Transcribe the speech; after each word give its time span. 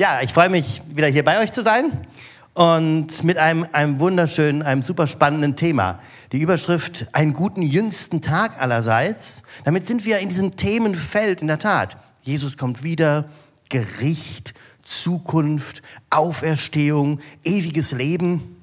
Ja, 0.00 0.20
ich 0.22 0.32
freue 0.32 0.48
mich, 0.48 0.80
wieder 0.86 1.08
hier 1.08 1.24
bei 1.24 1.40
euch 1.40 1.50
zu 1.50 1.60
sein 1.60 2.06
und 2.54 3.24
mit 3.24 3.36
einem, 3.36 3.66
einem 3.72 3.98
wunderschönen, 3.98 4.62
einem 4.62 4.82
super 4.82 5.08
spannenden 5.08 5.56
Thema. 5.56 5.98
Die 6.30 6.38
Überschrift 6.38 7.08
Einen 7.10 7.32
guten 7.32 7.62
jüngsten 7.62 8.22
Tag 8.22 8.62
allerseits. 8.62 9.42
Damit 9.64 9.88
sind 9.88 10.04
wir 10.04 10.20
in 10.20 10.28
diesem 10.28 10.54
Themenfeld 10.54 11.40
in 11.40 11.48
der 11.48 11.58
Tat. 11.58 11.96
Jesus 12.22 12.56
kommt 12.56 12.84
wieder, 12.84 13.24
Gericht, 13.70 14.54
Zukunft, 14.84 15.82
Auferstehung, 16.10 17.18
ewiges 17.42 17.90
Leben. 17.90 18.62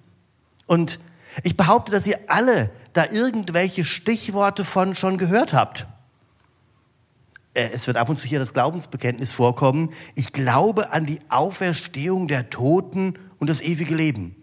Und 0.67 1.01
ich 1.43 1.57
behaupte, 1.57 1.91
dass 1.91 2.07
ihr 2.07 2.19
alle 2.29 2.69
da 2.93 3.07
irgendwelche 3.11 3.83
Stichworte 3.83 4.63
von 4.63 4.95
schon 4.95 5.17
gehört 5.17 5.51
habt. 5.51 5.85
Äh, 7.55 7.69
es 7.73 7.87
wird 7.87 7.97
ab 7.97 8.09
und 8.09 8.19
zu 8.19 8.27
hier 8.27 8.39
das 8.39 8.53
Glaubensbekenntnis 8.53 9.33
vorkommen, 9.33 9.89
ich 10.13 10.33
glaube 10.33 10.93
an 10.93 11.05
die 11.05 11.19
Auferstehung 11.29 12.27
der 12.27 12.49
Toten 12.51 13.17
und 13.39 13.49
das 13.49 13.61
ewige 13.61 13.95
Leben. 13.95 14.35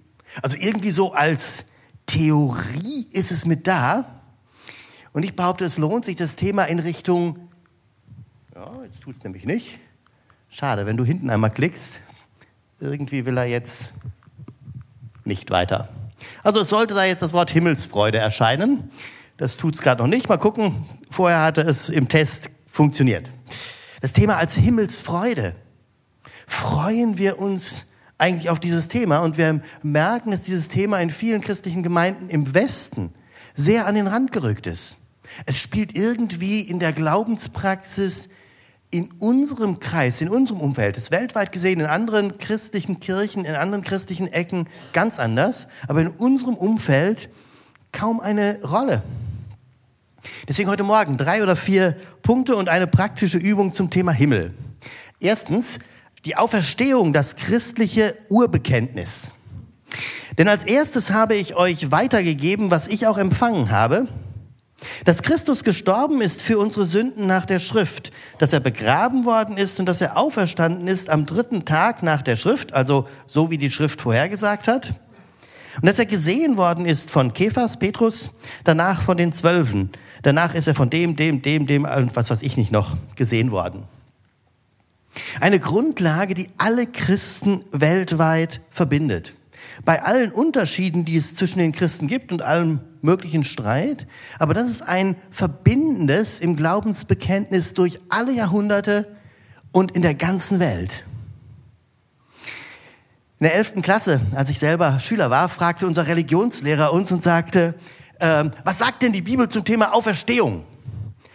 Also 0.43 0.57
irgendwie 0.59 0.91
so 0.91 1.13
als 1.13 1.67
Theorie 2.07 3.07
ist 3.13 3.31
es 3.31 3.47
mit 3.47 3.67
da. 3.67 4.23
Und 5.13 5.25
ich 5.25 5.37
behaupte, 5.37 5.65
es 5.65 5.77
lohnt 5.77 6.07
sich, 6.07 6.17
das 6.17 6.37
Thema 6.37 6.65
in 6.65 6.79
Richtung, 6.79 7.49
ja, 8.55 8.71
jetzt 8.85 9.03
tut 9.03 9.17
es 9.19 9.25
nämlich 9.25 9.45
nicht. 9.45 9.79
Schade, 10.49 10.87
wenn 10.87 10.97
du 10.97 11.05
hinten 11.05 11.31
einmal 11.31 11.51
klickst. 11.51 12.01
Irgendwie 12.81 13.25
will 13.25 13.37
er 13.37 13.47
jetzt 13.47 13.93
nicht 15.25 15.51
weiter. 15.51 15.89
Also 16.43 16.61
es 16.61 16.69
sollte 16.69 16.95
da 16.95 17.05
jetzt 17.05 17.23
das 17.23 17.33
Wort 17.33 17.51
Himmelsfreude 17.51 18.19
erscheinen. 18.19 18.91
Das 19.37 19.57
tut 19.57 19.75
es 19.75 19.83
gerade 19.83 20.03
noch 20.03 20.09
nicht. 20.09 20.29
Mal 20.29 20.39
gucken. 20.39 20.77
Vorher 21.11 21.43
hatte 21.43 21.63
es 21.63 21.89
im 21.89 22.09
Test 22.09 22.51
funktioniert. 22.73 23.31
Das 24.01 24.13
Thema 24.13 24.39
als 24.39 24.55
Himmelsfreude. 24.55 25.55
Freuen 26.47 27.19
wir 27.19 27.39
uns 27.39 27.87
eigentlich 28.19 28.51
auf 28.51 28.59
dieses 28.59 28.89
Thema 28.89 29.19
und 29.19 29.37
wir 29.37 29.61
merken, 29.83 30.31
dass 30.31 30.43
dieses 30.43 30.69
Thema 30.69 30.99
in 30.99 31.11
vielen 31.11 31.43
christlichen 31.43 31.83
Gemeinden 31.83 32.31
im 32.31 32.55
Westen 32.55 33.13
sehr 33.55 33.87
an 33.87 33.95
den 33.95 34.07
Rand 34.07 34.33
gerückt 34.33 34.67
ist. 34.67 34.97
Es 35.47 35.59
spielt 35.59 35.95
irgendwie 35.97 36.61
in 36.61 36.79
der 36.79 36.93
Glaubenspraxis 36.93 38.29
in 38.91 39.11
unserem 39.19 39.81
Kreis, 39.81 40.21
in 40.21 40.29
unserem 40.29 40.61
Umfeld, 40.61 40.97
ist 40.97 41.11
weltweit 41.11 41.53
gesehen 41.53 41.81
in 41.81 41.87
anderen 41.87 42.39
christlichen 42.39 43.01
Kirchen, 43.01 43.45
in 43.45 43.55
anderen 43.55 43.83
christlichen 43.83 44.29
Ecken 44.29 44.67
ganz 44.93 45.19
anders, 45.19 45.67
aber 45.89 46.03
in 46.03 46.09
unserem 46.09 46.55
Umfeld 46.55 47.31
kaum 47.91 48.21
eine 48.21 48.61
Rolle. 48.63 49.03
Deswegen 50.49 50.69
heute 50.71 50.83
Morgen 50.83 51.17
drei 51.17 51.43
oder 51.43 51.57
vier 51.57 51.97
Punkte 52.23 52.57
und 52.57 52.69
eine 52.69 52.87
praktische 52.87 53.39
Übung 53.39 53.73
zum 53.73 53.91
Thema 53.91 54.13
Himmel. 54.13 54.55
Erstens, 55.21 55.79
die 56.25 56.37
Auferstehung, 56.37 57.13
das 57.13 57.37
christliche 57.37 58.17
Urbekenntnis. 58.29 59.33
Denn 60.39 60.49
als 60.49 60.65
erstes 60.65 61.11
habe 61.11 61.35
ich 61.35 61.57
euch 61.57 61.91
weitergegeben, 61.91 62.71
was 62.71 62.87
ich 62.87 63.07
auch 63.07 63.19
empfangen 63.19 63.71
habe, 63.71 64.09
dass 65.05 65.23
Christus 65.23 65.65
gestorben 65.65 66.21
ist 66.21 66.43
für 66.43 66.59
unsere 66.59 66.87
Sünden 66.87 67.27
nach 67.27 67.45
der 67.45 67.59
Schrift, 67.59 68.11
dass 68.39 68.53
er 68.53 68.61
begraben 68.61 69.25
worden 69.25 69.57
ist 69.57 69.79
und 69.79 69.87
dass 69.87 70.01
er 70.01 70.17
auferstanden 70.17 70.89
ist 70.89 71.11
am 71.11 71.27
dritten 71.27 71.65
Tag 71.65 72.03
nach 72.03 72.23
der 72.23 72.37
Schrift, 72.37 72.73
also 72.73 73.07
so 73.27 73.51
wie 73.51 73.59
die 73.59 73.71
Schrift 73.71 74.01
vorhergesagt 74.01 74.69
hat, 74.69 74.95
und 75.77 75.87
dass 75.87 75.99
er 75.99 76.07
gesehen 76.07 76.57
worden 76.57 76.87
ist 76.87 77.11
von 77.11 77.33
Kephas, 77.33 77.79
Petrus, 77.79 78.31
danach 78.65 79.03
von 79.03 79.17
den 79.17 79.33
Zwölfen. 79.33 79.91
Danach 80.23 80.55
ist 80.55 80.67
er 80.67 80.75
von 80.75 80.91
dem, 80.91 81.17
dem, 81.17 81.43
dem, 81.43 81.67
dem 81.67 81.85
und 81.85 82.15
was 82.15 82.31
weiß 82.31 82.43
ich 82.43 82.57
nicht 82.57 82.71
noch 82.71 82.97
gesehen 83.17 83.51
worden. 83.51 83.85
Eine 85.41 85.61
Grundlage, 85.61 86.35
die 86.35 86.49
alle 86.59 86.87
Christen 86.87 87.65
weltweit 87.73 88.61
verbindet. 88.71 89.35
Bei 89.85 90.03
allen 90.03 90.31
Unterschieden, 90.31 91.05
die 91.05 91.17
es 91.17 91.35
zwischen 91.35 91.59
den 91.59 91.73
Christen 91.73 92.07
gibt 92.07 92.33
und 92.33 92.43
allem 92.43 92.81
möglichen 93.01 93.45
Streit, 93.45 94.07
aber 94.39 94.55
das 94.55 94.69
ist 94.69 94.83
ein 94.83 95.17
Verbindendes 95.31 96.41
im 96.41 96.57
Glaubensbekenntnis 96.57 97.75
durch 97.75 98.01
alle 98.09 98.33
Jahrhunderte 98.33 99.17
und 99.73 99.93
in 99.93 100.03
der 100.03 100.15
ganzen 100.15 100.61
Welt. 100.61 101.05
In 103.43 103.49
der 103.49 103.57
elften 103.57 103.83
Klasse, 103.83 104.21
als 104.37 104.51
ich 104.51 104.61
selber 104.61 105.01
Schüler 105.01 105.29
war, 105.29 105.49
fragte 105.49 105.85
unser 105.89 106.07
Religionslehrer 106.07 106.93
uns 106.93 107.11
und 107.11 107.25
sagte, 107.25 107.75
ähm, 108.21 108.53
was 108.63 108.79
sagt 108.79 109.03
denn 109.03 109.13
die 109.13 109.21
Bibel 109.21 109.49
zum 109.49 109.65
Thema 109.65 109.95
Auferstehung? 109.95 110.65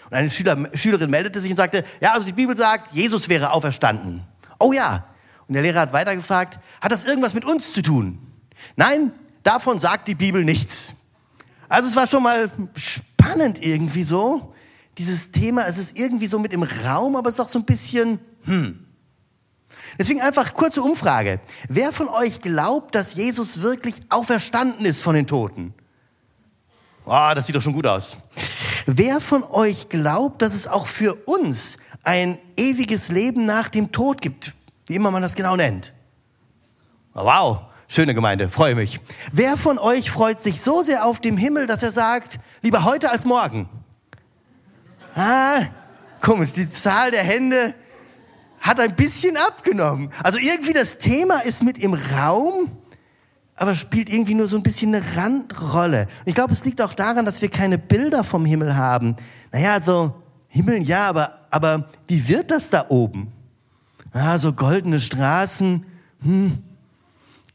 Und 0.05 0.13
eine 0.13 0.29
Schüler, 0.29 0.69
Schülerin 0.73 1.09
meldete 1.09 1.41
sich 1.41 1.51
und 1.51 1.57
sagte, 1.57 1.83
ja, 1.99 2.13
also 2.13 2.25
die 2.25 2.31
Bibel 2.31 2.55
sagt, 2.55 2.95
Jesus 2.95 3.27
wäre 3.27 3.51
auferstanden. 3.51 4.23
Oh 4.57 4.71
ja. 4.71 5.03
Und 5.49 5.55
der 5.55 5.63
Lehrer 5.63 5.81
hat 5.81 5.91
weitergefragt, 5.91 6.59
hat 6.79 6.93
das 6.93 7.03
irgendwas 7.03 7.33
mit 7.33 7.43
uns 7.43 7.73
zu 7.73 7.81
tun? 7.81 8.19
Nein, 8.77 9.11
davon 9.43 9.81
sagt 9.81 10.07
die 10.07 10.15
Bibel 10.15 10.45
nichts. 10.45 10.93
Also 11.67 11.89
es 11.89 11.95
war 11.97 12.07
schon 12.07 12.23
mal 12.23 12.49
spannend 12.77 13.61
irgendwie 13.61 14.05
so. 14.05 14.53
Dieses 14.97 15.31
Thema, 15.31 15.67
es 15.67 15.77
ist 15.77 15.97
irgendwie 15.97 16.27
so 16.27 16.39
mit 16.39 16.53
im 16.53 16.63
Raum, 16.63 17.17
aber 17.17 17.27
es 17.27 17.35
ist 17.35 17.41
auch 17.41 17.49
so 17.49 17.59
ein 17.59 17.65
bisschen, 17.65 18.19
hm. 18.45 18.86
Deswegen 19.97 20.21
einfach 20.21 20.53
kurze 20.53 20.81
Umfrage. 20.81 21.39
Wer 21.67 21.91
von 21.91 22.07
euch 22.09 22.41
glaubt, 22.41 22.95
dass 22.95 23.15
Jesus 23.15 23.61
wirklich 23.61 23.95
auferstanden 24.09 24.85
ist 24.85 25.01
von 25.01 25.15
den 25.15 25.27
Toten? 25.27 25.73
Oh, 27.05 27.31
das 27.33 27.45
sieht 27.45 27.55
doch 27.55 27.61
schon 27.61 27.73
gut 27.73 27.87
aus. 27.87 28.17
Wer 28.85 29.21
von 29.21 29.43
euch 29.43 29.89
glaubt, 29.89 30.41
dass 30.41 30.53
es 30.53 30.67
auch 30.67 30.87
für 30.87 31.15
uns 31.25 31.77
ein 32.03 32.37
ewiges 32.57 33.09
Leben 33.09 33.45
nach 33.45 33.69
dem 33.69 33.91
Tod 33.91 34.21
gibt? 34.21 34.53
Wie 34.87 34.95
immer 34.95 35.11
man 35.11 35.21
das 35.21 35.35
genau 35.35 35.55
nennt. 35.55 35.93
Oh, 37.13 37.23
wow, 37.23 37.59
schöne 37.87 38.13
Gemeinde, 38.13 38.49
freue 38.49 38.75
mich. 38.75 38.99
Wer 39.31 39.57
von 39.57 39.79
euch 39.79 40.11
freut 40.11 40.43
sich 40.43 40.61
so 40.61 40.83
sehr 40.83 41.05
auf 41.05 41.19
den 41.19 41.37
Himmel, 41.37 41.65
dass 41.65 41.81
er 41.81 41.91
sagt, 41.91 42.39
lieber 42.61 42.83
heute 42.83 43.09
als 43.09 43.25
morgen? 43.25 43.67
Ah, 45.15 45.61
komisch, 46.21 46.53
die 46.53 46.69
Zahl 46.69 47.11
der 47.11 47.23
Hände 47.23 47.73
hat 48.59 48.79
ein 48.79 48.95
bisschen 48.95 49.37
abgenommen. 49.37 50.09
Also 50.23 50.39
irgendwie 50.39 50.73
das 50.73 50.97
Thema 50.97 51.39
ist 51.39 51.63
mit 51.63 51.77
im 51.77 51.93
Raum, 51.93 52.71
aber 53.55 53.75
spielt 53.75 54.09
irgendwie 54.09 54.35
nur 54.35 54.47
so 54.47 54.57
ein 54.57 54.63
bisschen 54.63 54.93
eine 54.93 55.03
Randrolle. 55.15 56.01
Und 56.01 56.27
ich 56.27 56.35
glaube, 56.35 56.53
es 56.53 56.63
liegt 56.63 56.81
auch 56.81 56.93
daran, 56.93 57.25
dass 57.25 57.41
wir 57.41 57.49
keine 57.49 57.77
Bilder 57.77 58.23
vom 58.23 58.45
Himmel 58.45 58.75
haben. 58.75 59.15
Naja, 59.51 59.73
also 59.73 60.13
Himmel 60.47 60.83
ja, 60.83 61.09
aber, 61.09 61.47
aber 61.49 61.89
wie 62.07 62.27
wird 62.27 62.51
das 62.51 62.69
da 62.69 62.85
oben? 62.89 63.31
Ah, 64.11 64.37
so 64.39 64.53
goldene 64.53 64.99
Straßen, 64.99 65.85
hm, 66.21 66.57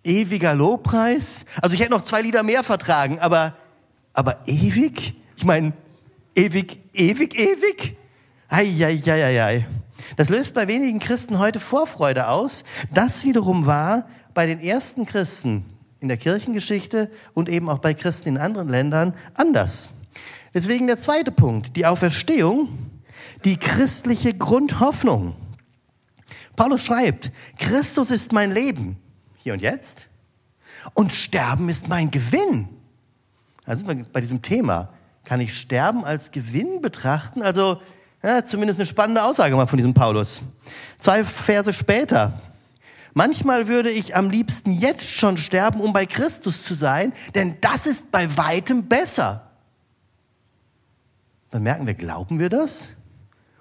ewiger 0.04 0.54
Lobpreis. 0.54 1.44
Also 1.60 1.74
ich 1.74 1.80
hätte 1.80 1.92
noch 1.92 2.02
zwei 2.02 2.22
Lieder 2.22 2.42
mehr 2.42 2.64
vertragen, 2.64 3.19
aber, 3.20 3.54
aber 4.12 4.40
ewig? 4.46 5.14
Ich 5.36 5.44
meine, 5.44 5.72
ewig, 6.34 6.80
ewig, 6.92 7.38
ewig? 7.38 7.96
Eieieiei. 8.48 9.66
Das 10.16 10.28
löst 10.28 10.54
bei 10.54 10.68
wenigen 10.68 10.98
Christen 10.98 11.38
heute 11.38 11.60
Vorfreude 11.60 12.28
aus. 12.28 12.64
Das 12.92 13.24
wiederum 13.24 13.66
war 13.66 14.06
bei 14.34 14.46
den 14.46 14.60
ersten 14.60 15.06
Christen 15.06 15.64
in 16.00 16.08
der 16.08 16.16
Kirchengeschichte 16.16 17.10
und 17.34 17.48
eben 17.48 17.68
auch 17.68 17.78
bei 17.78 17.94
Christen 17.94 18.30
in 18.30 18.38
anderen 18.38 18.68
Ländern 18.68 19.14
anders. 19.34 19.88
Deswegen 20.54 20.86
der 20.86 21.00
zweite 21.00 21.30
Punkt, 21.30 21.76
die 21.76 21.86
Auferstehung, 21.86 22.68
die 23.44 23.56
christliche 23.56 24.34
Grundhoffnung. 24.34 25.34
Paulus 26.56 26.82
schreibt, 26.82 27.32
Christus 27.58 28.10
ist 28.10 28.32
mein 28.32 28.52
Leben, 28.52 28.98
hier 29.38 29.54
und 29.54 29.62
jetzt, 29.62 30.08
und 30.94 31.12
Sterben 31.12 31.69
ist 31.69 31.88
mein 31.88 32.10
Gewinn. 32.10 32.69
Also 33.64 33.86
bei 34.12 34.20
diesem 34.20 34.42
Thema. 34.42 34.92
Kann 35.24 35.40
ich 35.40 35.56
Sterben 35.56 36.04
als 36.04 36.32
Gewinn 36.32 36.80
betrachten? 36.80 37.42
Also 37.42 37.80
ja, 38.22 38.44
zumindest 38.44 38.78
eine 38.78 38.87
spannende 38.87 39.22
Aussage 39.22 39.56
mal 39.56 39.66
von 39.66 39.77
diesem 39.77 39.94
Paulus. 39.94 40.43
Zwei 40.99 41.25
Verse 41.25 41.72
später, 41.72 42.34
Manchmal 43.15 43.69
würde 43.69 43.91
ich 43.91 44.17
am 44.17 44.31
liebsten 44.31 44.73
jetzt 44.73 45.11
schon 45.11 45.37
sterben, 45.37 45.81
um 45.81 45.93
bei 45.93 46.06
Christus 46.06 46.64
zu 46.64 46.75
sein, 46.75 47.12
denn 47.35 47.56
das 47.61 47.87
ist 47.87 48.11
bei 48.11 48.37
weitem 48.37 48.88
besser. 48.88 49.50
Dann 51.50 51.62
merken 51.62 51.87
wir, 51.87 51.94
glauben 51.94 52.38
wir 52.38 52.49
das? 52.49 52.91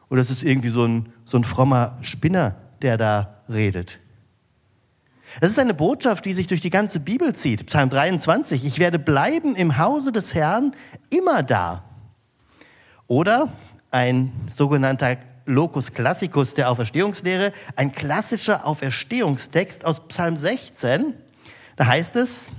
Oder 0.10 0.22
ist 0.22 0.30
es 0.30 0.44
irgendwie 0.44 0.70
so 0.70 0.86
ein, 0.86 1.12
so 1.26 1.38
ein 1.38 1.44
frommer 1.44 1.98
Spinner, 2.02 2.56
der 2.82 2.98
da 2.98 3.44
redet? 3.50 4.00
Es 5.42 5.52
ist 5.52 5.60
eine 5.60 5.74
Botschaft, 5.74 6.26
die 6.26 6.34
sich 6.34 6.48
durch 6.48 6.62
die 6.62 6.70
ganze 6.70 7.02
Bibel 7.02 7.34
zieht. 7.34 7.66
Psalm 7.68 7.90
23, 7.90 8.66
ich 8.66 8.80
werde 8.80 9.00
bleiben 9.00 9.56
im 9.56 9.78
Hause 9.78 10.12
des 10.12 10.34
Herrn 10.34 10.74
immer 11.10 11.44
da. 11.44 11.84
Oder 13.08 13.50
ein 13.92 14.32
sogenannter 14.54 15.18
Locus 15.46 15.94
Classicus 15.94 16.56
der 16.56 16.70
Auferstehungslehre, 16.70 17.52
ein 17.76 17.92
klassischer 17.92 18.66
Auferstehungstext 18.66 19.86
aus 19.86 20.08
Psalm 20.08 20.38
16. 20.38 21.14
Da 21.76 21.86
heißt 21.86 22.16
es, 22.16 22.50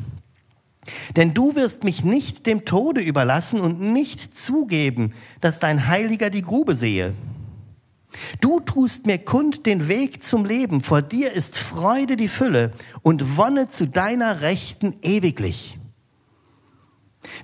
denn 1.16 1.32
du 1.32 1.54
wirst 1.54 1.84
mich 1.84 2.04
nicht 2.04 2.46
dem 2.46 2.64
Tode 2.64 3.00
überlassen 3.00 3.60
und 3.60 3.80
nicht 3.80 4.36
zugeben, 4.36 5.14
dass 5.40 5.60
dein 5.60 5.86
Heiliger 5.86 6.28
die 6.28 6.42
Grube 6.42 6.74
sehe. 6.74 7.14
Du 8.40 8.60
tust 8.60 9.06
mir 9.06 9.18
kund 9.18 9.64
den 9.64 9.88
Weg 9.88 10.22
zum 10.22 10.44
Leben. 10.44 10.80
Vor 10.80 11.00
dir 11.00 11.32
ist 11.32 11.56
Freude 11.56 12.16
die 12.16 12.28
Fülle 12.28 12.72
und 13.00 13.36
Wonne 13.36 13.68
zu 13.68 13.86
deiner 13.86 14.42
Rechten 14.42 14.96
ewiglich. 15.02 15.78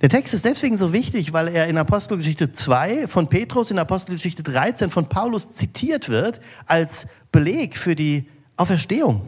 Der 0.03 0.09
Text 0.09 0.35
ist 0.35 0.45
deswegen 0.45 0.77
so 0.77 0.93
wichtig, 0.93 1.33
weil 1.33 1.49
er 1.49 1.67
in 1.67 1.77
Apostelgeschichte 1.79 2.53
2 2.53 3.09
von 3.09 3.29
Petrus, 3.29 3.71
in 3.71 3.79
Apostelgeschichte 3.79 4.43
13 4.43 4.91
von 4.91 5.09
Paulus 5.09 5.53
zitiert 5.53 6.09
wird 6.09 6.41
als 6.67 7.07
Beleg 7.33 7.77
für 7.77 7.95
die 7.95 8.29
Auferstehung. 8.57 9.23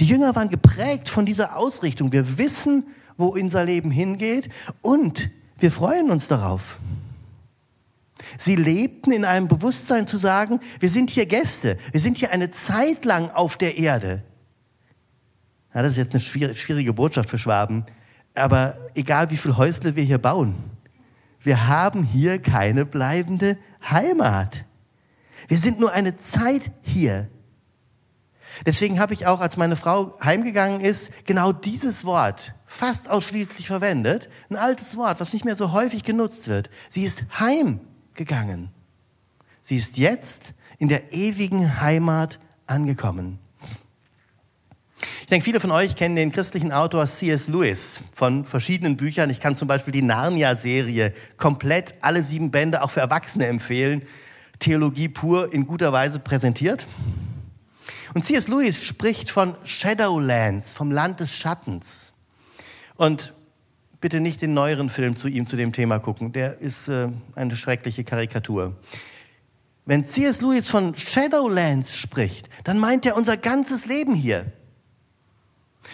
Die 0.00 0.06
Jünger 0.06 0.34
waren 0.34 0.48
geprägt 0.48 1.08
von 1.08 1.26
dieser 1.26 1.56
Ausrichtung. 1.56 2.12
Wir 2.12 2.38
wissen, 2.38 2.84
wo 3.16 3.26
unser 3.26 3.64
Leben 3.64 3.90
hingeht 3.90 4.48
und 4.80 5.30
wir 5.58 5.70
freuen 5.70 6.10
uns 6.10 6.28
darauf. 6.28 6.78
Sie 8.38 8.56
lebten 8.56 9.12
in 9.12 9.24
einem 9.24 9.48
Bewusstsein 9.48 10.06
zu 10.06 10.16
sagen, 10.16 10.60
wir 10.80 10.88
sind 10.88 11.10
hier 11.10 11.26
Gäste, 11.26 11.78
wir 11.90 12.00
sind 12.00 12.18
hier 12.18 12.32
eine 12.32 12.50
Zeit 12.50 13.04
lang 13.04 13.30
auf 13.30 13.56
der 13.56 13.78
Erde. 13.78 14.22
Ja, 15.74 15.82
das 15.82 15.92
ist 15.92 15.98
jetzt 15.98 16.14
eine 16.14 16.54
schwierige 16.54 16.92
Botschaft 16.92 17.30
für 17.30 17.38
Schwaben, 17.38 17.84
aber 18.34 18.78
egal 18.94 19.30
wie 19.30 19.36
viel 19.36 19.56
Häusle 19.56 19.96
wir 19.96 20.04
hier 20.04 20.18
bauen, 20.18 20.54
wir 21.40 21.66
haben 21.66 22.04
hier 22.04 22.40
keine 22.40 22.86
bleibende 22.86 23.58
Heimat. 23.90 24.64
Wir 25.48 25.58
sind 25.58 25.80
nur 25.80 25.92
eine 25.92 26.16
Zeit 26.16 26.70
hier. 26.82 27.28
Deswegen 28.64 29.00
habe 29.00 29.14
ich 29.14 29.26
auch, 29.26 29.40
als 29.40 29.56
meine 29.56 29.76
Frau 29.76 30.16
heimgegangen 30.22 30.80
ist, 30.80 31.10
genau 31.26 31.52
dieses 31.52 32.04
Wort 32.04 32.54
fast 32.66 33.10
ausschließlich 33.10 33.66
verwendet. 33.66 34.28
Ein 34.50 34.56
altes 34.56 34.96
Wort, 34.96 35.20
was 35.20 35.32
nicht 35.32 35.44
mehr 35.44 35.56
so 35.56 35.72
häufig 35.72 36.04
genutzt 36.04 36.48
wird. 36.48 36.70
Sie 36.88 37.04
ist 37.04 37.24
heimgegangen. 37.40 38.70
Sie 39.62 39.76
ist 39.76 39.98
jetzt 39.98 40.54
in 40.78 40.88
der 40.88 41.12
ewigen 41.12 41.80
Heimat 41.80 42.38
angekommen. 42.66 43.38
Ich 45.32 45.34
denke, 45.34 45.46
viele 45.46 45.60
von 45.60 45.70
euch 45.70 45.96
kennen 45.96 46.14
den 46.14 46.30
christlichen 46.30 46.72
Autor 46.72 47.06
C.S. 47.06 47.48
Lewis 47.48 48.02
von 48.12 48.44
verschiedenen 48.44 48.98
Büchern. 48.98 49.30
Ich 49.30 49.40
kann 49.40 49.56
zum 49.56 49.66
Beispiel 49.66 49.90
die 49.90 50.02
Narnia-Serie 50.02 51.14
komplett, 51.38 51.94
alle 52.02 52.22
sieben 52.22 52.50
Bände, 52.50 52.82
auch 52.82 52.90
für 52.90 53.00
Erwachsene 53.00 53.46
empfehlen. 53.46 54.02
Theologie 54.58 55.08
pur 55.08 55.50
in 55.50 55.66
guter 55.66 55.90
Weise 55.90 56.18
präsentiert. 56.18 56.86
Und 58.12 58.26
C.S. 58.26 58.48
Lewis 58.48 58.84
spricht 58.84 59.30
von 59.30 59.54
Shadowlands, 59.64 60.74
vom 60.74 60.92
Land 60.92 61.20
des 61.20 61.34
Schattens. 61.34 62.12
Und 62.96 63.32
bitte 64.02 64.20
nicht 64.20 64.42
den 64.42 64.52
neueren 64.52 64.90
Film 64.90 65.16
zu 65.16 65.28
ihm, 65.28 65.46
zu 65.46 65.56
dem 65.56 65.72
Thema 65.72 65.98
gucken. 65.98 66.34
Der 66.34 66.58
ist 66.58 66.88
äh, 66.88 67.08
eine 67.34 67.56
schreckliche 67.56 68.04
Karikatur. 68.04 68.76
Wenn 69.86 70.06
C.S. 70.06 70.42
Lewis 70.42 70.68
von 70.68 70.94
Shadowlands 70.94 71.96
spricht, 71.96 72.50
dann 72.64 72.78
meint 72.78 73.06
er 73.06 73.16
unser 73.16 73.38
ganzes 73.38 73.86
Leben 73.86 74.14
hier. 74.14 74.52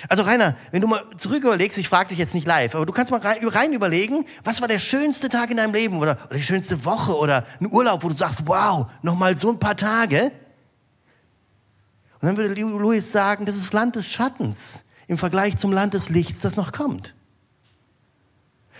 Also 0.08 0.22
Rainer, 0.22 0.54
wenn 0.70 0.80
du 0.80 0.86
mal 0.86 1.02
zurück 1.16 1.42
überlegst, 1.42 1.76
ich 1.78 1.88
frage 1.88 2.10
dich 2.10 2.18
jetzt 2.18 2.34
nicht 2.34 2.46
live, 2.46 2.74
aber 2.74 2.86
du 2.86 2.92
kannst 2.92 3.10
mal 3.10 3.20
rein, 3.20 3.72
überlegen, 3.72 4.24
was 4.44 4.60
war 4.60 4.68
der 4.68 4.78
schönste 4.78 5.28
Tag 5.28 5.50
in 5.50 5.56
deinem 5.56 5.74
Leben 5.74 5.98
oder, 5.98 6.16
oder 6.26 6.36
die 6.36 6.42
schönste 6.42 6.84
Woche 6.84 7.16
oder 7.16 7.44
ein 7.60 7.72
Urlaub, 7.72 8.04
wo 8.04 8.08
du 8.08 8.14
sagst, 8.14 8.42
wow, 8.46 8.86
noch 9.02 9.16
mal 9.16 9.36
so 9.36 9.50
ein 9.50 9.58
paar 9.58 9.76
Tage. 9.76 10.30
Und 12.20 12.26
dann 12.26 12.36
würde 12.36 12.60
Louis 12.60 13.10
sagen, 13.10 13.46
das 13.46 13.56
ist 13.56 13.72
Land 13.72 13.96
des 13.96 14.06
Schattens 14.06 14.84
im 15.06 15.18
Vergleich 15.18 15.56
zum 15.56 15.72
Land 15.72 15.94
des 15.94 16.10
Lichts, 16.10 16.40
das 16.40 16.56
noch 16.56 16.72
kommt. 16.72 17.14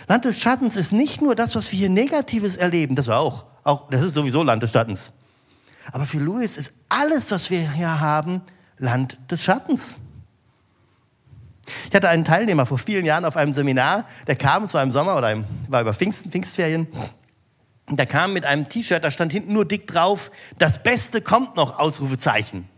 Land 0.07 0.25
des 0.25 0.39
Schattens 0.39 0.75
ist 0.75 0.91
nicht 0.91 1.21
nur 1.21 1.35
das, 1.35 1.55
was 1.55 1.71
wir 1.71 1.79
hier 1.79 1.89
Negatives 1.89 2.57
erleben, 2.57 2.95
das 2.95 3.09
auch, 3.09 3.45
auch 3.63 3.89
das 3.89 4.01
ist 4.01 4.13
sowieso 4.13 4.43
Land 4.43 4.63
des 4.63 4.71
Schattens. 4.71 5.11
Aber 5.91 6.05
für 6.05 6.19
Louis 6.19 6.57
ist 6.57 6.73
alles, 6.87 7.31
was 7.31 7.49
wir 7.49 7.71
hier 7.71 7.99
haben, 7.99 8.41
Land 8.77 9.17
des 9.29 9.43
Schattens. 9.43 9.99
Ich 11.89 11.95
hatte 11.95 12.09
einen 12.09 12.25
Teilnehmer 12.25 12.65
vor 12.65 12.77
vielen 12.77 13.05
Jahren 13.05 13.25
auf 13.25 13.37
einem 13.37 13.53
Seminar, 13.53 14.05
der 14.27 14.35
kam, 14.35 14.63
es 14.63 14.73
war 14.73 14.83
im 14.83 14.91
Sommer 14.91 15.17
oder 15.17 15.43
war 15.67 15.81
über 15.81 15.93
Pfingsten, 15.93 16.31
Pfingstferien, 16.31 16.87
und 17.89 17.97
der 17.97 18.05
kam 18.05 18.33
mit 18.33 18.45
einem 18.45 18.69
T-Shirt, 18.69 19.03
da 19.03 19.09
stand 19.09 19.31
hinten 19.31 19.53
nur 19.53 19.65
dick 19.65 19.87
drauf, 19.87 20.31
das 20.59 20.83
Beste 20.83 21.21
kommt 21.21 21.55
noch, 21.55 21.79
Ausrufezeichen. 21.79 22.69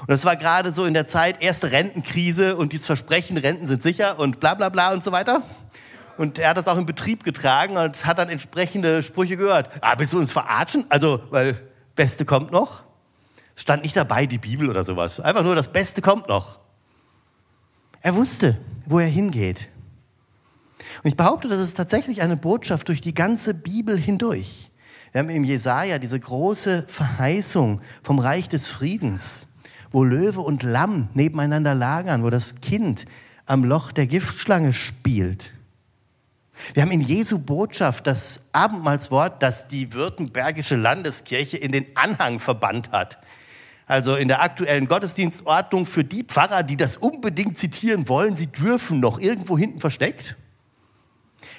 Und 0.00 0.08
das 0.08 0.24
war 0.24 0.36
gerade 0.36 0.72
so 0.72 0.84
in 0.84 0.94
der 0.94 1.08
Zeit, 1.08 1.42
erste 1.42 1.72
Rentenkrise 1.72 2.56
und 2.56 2.72
dieses 2.72 2.86
Versprechen, 2.86 3.36
Renten 3.36 3.66
sind 3.66 3.82
sicher 3.82 4.18
und 4.18 4.40
bla 4.40 4.54
bla 4.54 4.68
bla 4.68 4.92
und 4.92 5.04
so 5.04 5.12
weiter. 5.12 5.42
Und 6.16 6.38
er 6.38 6.50
hat 6.50 6.56
das 6.56 6.66
auch 6.68 6.76
im 6.76 6.86
Betrieb 6.86 7.24
getragen 7.24 7.76
und 7.76 8.06
hat 8.06 8.18
dann 8.18 8.28
entsprechende 8.28 9.02
Sprüche 9.02 9.36
gehört. 9.36 9.70
Ah, 9.80 9.94
willst 9.98 10.12
du 10.12 10.18
uns 10.18 10.32
verarschen? 10.32 10.84
Also, 10.90 11.20
weil 11.30 11.60
Beste 11.96 12.24
kommt 12.24 12.52
noch. 12.52 12.84
Stand 13.56 13.82
nicht 13.82 13.96
dabei, 13.96 14.26
die 14.26 14.38
Bibel 14.38 14.70
oder 14.70 14.84
sowas. 14.84 15.20
Einfach 15.20 15.42
nur, 15.42 15.54
das 15.54 15.68
Beste 15.68 16.02
kommt 16.02 16.28
noch. 16.28 16.58
Er 18.02 18.14
wusste, 18.16 18.56
wo 18.86 18.98
er 18.98 19.08
hingeht. 19.08 19.68
Und 21.02 21.08
ich 21.08 21.16
behaupte, 21.16 21.48
das 21.48 21.60
ist 21.60 21.76
tatsächlich 21.76 22.22
eine 22.22 22.36
Botschaft 22.36 22.88
durch 22.88 23.00
die 23.00 23.14
ganze 23.14 23.52
Bibel 23.52 23.96
hindurch. 23.96 24.70
Wir 25.12 25.20
haben 25.20 25.30
im 25.30 25.44
Jesaja 25.44 25.98
diese 25.98 26.18
große 26.18 26.84
Verheißung 26.88 27.80
vom 28.02 28.18
Reich 28.18 28.48
des 28.48 28.68
Friedens, 28.68 29.46
wo 29.90 30.04
Löwe 30.04 30.40
und 30.40 30.62
Lamm 30.62 31.08
nebeneinander 31.14 31.74
lagern, 31.74 32.22
wo 32.22 32.30
das 32.30 32.60
Kind 32.60 33.04
am 33.44 33.64
Loch 33.64 33.92
der 33.92 34.06
Giftschlange 34.06 34.72
spielt. 34.72 35.52
Wir 36.74 36.82
haben 36.82 36.92
in 36.92 37.00
Jesu 37.00 37.38
Botschaft 37.38 38.06
das 38.06 38.42
Abendmahlswort, 38.52 39.42
das 39.42 39.66
die 39.66 39.92
Württembergische 39.92 40.76
Landeskirche 40.76 41.56
in 41.56 41.72
den 41.72 41.86
Anhang 41.96 42.38
verbannt 42.38 42.92
hat 42.92 43.18
also 43.90 44.14
in 44.14 44.28
der 44.28 44.40
aktuellen 44.40 44.86
Gottesdienstordnung 44.86 45.84
für 45.84 46.04
die 46.04 46.22
Pfarrer, 46.22 46.62
die 46.62 46.76
das 46.76 46.96
unbedingt 46.96 47.58
zitieren 47.58 48.08
wollen, 48.08 48.36
sie 48.36 48.46
dürfen 48.46 49.00
noch 49.00 49.18
irgendwo 49.18 49.58
hinten 49.58 49.80
versteckt? 49.80 50.36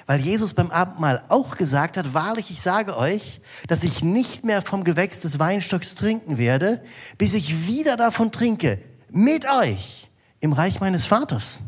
Weil 0.08 0.22
Jesus 0.22 0.54
beim 0.54 0.72
Abendmahl 0.72 1.24
auch 1.30 1.58
gesagt 1.58 1.98
hat, 1.98 2.14
wahrlich, 2.14 2.50
ich 2.50 2.62
sage 2.62 2.98
euch, 2.98 3.42
dass 3.68 3.84
ich 3.84 4.04
nicht 4.04 4.44
mehr 4.44 4.62
vom 4.62 4.84
Gewächs 4.84 5.22
des 5.22 5.40
Weinstocks 5.40 5.96
trinken 5.96 6.38
werde, 6.38 6.84
bis 7.18 7.34
ich 7.34 7.68
wieder 7.68 7.98
davon 7.98 8.32
trinke, 8.32 8.80
mit 9.10 9.46
euch 9.50 10.10
im 10.40 10.54
Reich 10.54 10.80
meines 10.80 11.06
Vaters. 11.06 11.60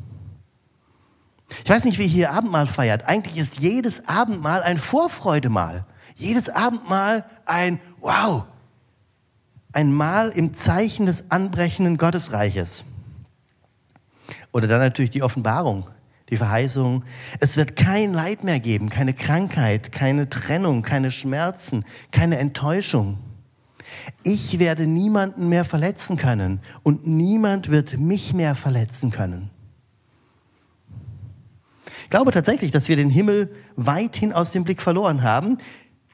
Ich 1.64 1.70
weiß 1.70 1.86
nicht, 1.86 2.00
wie 2.00 2.08
hier 2.08 2.32
Abendmahl 2.32 2.68
feiert. 2.68 3.08
Eigentlich 3.08 3.38
ist 3.38 3.60
jedes 3.60 4.08
Abendmahl 4.08 4.64
ein 4.64 4.78
Vorfreudemahl. 4.78 5.86
Jedes 6.16 6.50
Abendmahl 6.50 7.26
ein 7.46 7.80
Wow, 8.00 8.46
ein 9.74 9.92
Mal 9.92 10.30
im 10.30 10.54
Zeichen 10.54 11.06
des 11.08 11.30
anbrechenden 11.30 11.98
Gottesreiches. 11.98 12.86
Oder 14.52 14.68
dann 14.68 14.80
natürlich 14.80 15.12
die 15.12 15.24
Offenbarung, 15.24 15.90
die 16.30 16.38
Verheißung. 16.38 17.04
Es 17.40 17.58
wird 17.58 17.76
kein 17.76 18.14
Leid 18.14 18.44
mehr 18.44 18.60
geben, 18.60 18.90
keine 18.90 19.14
Krankheit, 19.14 19.92
keine 19.92 20.30
Trennung, 20.30 20.84
keine 20.84 21.12
Schmerzen, 21.12 21.84
keine 22.12 22.38
Enttäuschung. 22.38 23.18
Ich 24.24 24.60
werde 24.60 24.86
niemanden 24.86 25.50
mehr 25.50 25.66
verletzen 25.66 26.18
können 26.18 26.60
und 26.84 27.08
niemand 27.08 27.70
wird 27.70 28.00
mich 28.00 28.34
mehr 28.34 28.56
verletzen 28.56 29.12
können. 29.12 29.50
Ich 32.04 32.10
glaube 32.10 32.32
tatsächlich, 32.32 32.72
dass 32.72 32.88
wir 32.88 32.96
den 32.96 33.10
Himmel 33.10 33.54
weithin 33.76 34.34
aus 34.34 34.52
dem 34.52 34.64
Blick 34.64 34.82
verloren 34.82 35.24
haben. 35.24 35.58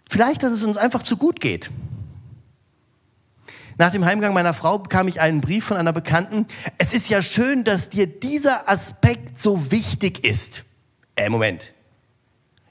Vielleicht, 0.09 0.43
dass 0.43 0.53
es 0.53 0.63
uns 0.63 0.77
einfach 0.77 1.03
zu 1.03 1.17
gut 1.17 1.41
geht. 1.41 1.71
Nach 3.79 3.91
dem 3.91 4.03
Heimgang 4.03 4.33
meiner 4.33 4.53
Frau 4.53 4.77
bekam 4.77 5.07
ich 5.07 5.21
einen 5.21 5.39
Brief 5.39 5.63
von 5.63 5.77
einer 5.77 5.93
Bekannten. 5.93 6.47
Es 6.77 6.93
ist 6.93 7.07
ja 7.07 7.21
schön, 7.21 7.63
dass 7.63 7.89
dir 7.89 8.07
dieser 8.07 8.69
Aspekt 8.69 9.39
so 9.39 9.71
wichtig 9.71 10.25
ist. 10.25 10.65
Äh, 11.15 11.29
Moment. 11.29 11.73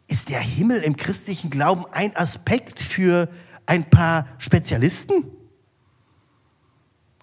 Ist 0.07 0.29
der 0.29 0.41
Himmel 0.41 0.83
im 0.83 0.99
christlichen 0.99 1.49
Glauben 1.49 1.87
ein 1.93 2.15
Aspekt 2.15 2.81
für 2.81 3.31
ein 3.65 3.89
paar 3.89 4.29
Spezialisten? 4.37 5.25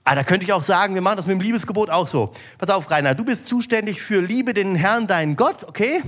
Ah, 0.04 0.16
da 0.16 0.24
könnte 0.24 0.46
ich 0.46 0.54
auch 0.54 0.64
sagen, 0.64 0.96
wir 0.96 1.04
machen 1.04 1.18
das 1.18 1.28
mit 1.28 1.36
dem 1.36 1.42
Liebesgebot 1.42 1.92
auch 1.92 2.08
so. 2.08 2.34
Pass 2.58 2.72
auf, 2.72 2.90
Rainer, 2.90 3.14
du 3.14 3.24
bist 3.24 3.46
zuständig 3.46 4.02
für 4.02 4.20
Liebe 4.20 4.56
den 4.56 4.74
Herrn, 4.76 5.06
deinen 5.06 5.36
Gott, 5.36 5.64
okay? 5.64 6.02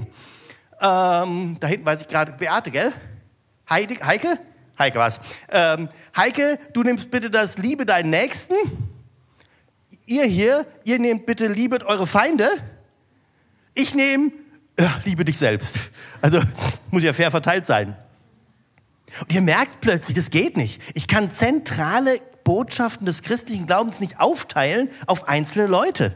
Ähm, 0.81 1.57
da 1.59 1.67
hinten 1.67 1.85
weiß 1.85 2.01
ich 2.01 2.07
gerade, 2.07 2.31
Beate, 2.31 2.71
gell? 2.71 2.91
Heide, 3.69 4.03
Heike? 4.03 4.39
Heike 4.77 4.99
was. 4.99 5.19
Ähm, 5.49 5.89
Heike, 6.15 6.59
du 6.73 6.83
nimmst 6.83 7.09
bitte 7.11 7.29
das 7.29 7.57
Liebe 7.57 7.85
deinen 7.85 8.09
Nächsten. 8.09 8.55
Ihr 10.05 10.25
hier, 10.25 10.65
ihr 10.83 10.99
nehmt 10.99 11.25
bitte 11.25 11.47
Liebe 11.47 11.85
eure 11.85 12.07
Feinde. 12.07 12.47
Ich 13.73 13.93
nehme 13.93 14.31
ja, 14.79 15.01
Liebe 15.05 15.25
dich 15.25 15.37
selbst. 15.37 15.79
Also 16.21 16.41
muss 16.91 17.03
ja 17.03 17.13
fair 17.13 17.31
verteilt 17.31 17.65
sein. 17.65 17.95
Und 19.21 19.33
ihr 19.33 19.41
merkt 19.41 19.81
plötzlich, 19.81 20.15
das 20.15 20.29
geht 20.29 20.55
nicht. 20.57 20.81
Ich 20.93 21.07
kann 21.07 21.31
zentrale 21.31 22.19
Botschaften 22.43 23.05
des 23.05 23.23
christlichen 23.23 23.65
Glaubens 23.65 23.99
nicht 23.99 24.19
aufteilen 24.19 24.89
auf 25.07 25.27
einzelne 25.27 25.67
Leute. 25.67 26.13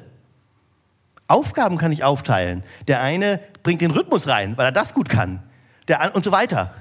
Aufgaben 1.28 1.78
kann 1.78 1.92
ich 1.92 2.04
aufteilen. 2.04 2.64
Der 2.88 3.02
eine 3.02 3.40
bringt 3.64 3.82
den 3.82 3.92
Rhythmus 3.92 4.28
rein, 4.28 4.58
weil 4.58 4.66
er 4.66 4.72
das 4.72 4.94
gut 4.94 5.10
kann. 5.10 5.42
Der, 5.88 6.14
und 6.14 6.24
so 6.24 6.32
weiter. 6.32 6.76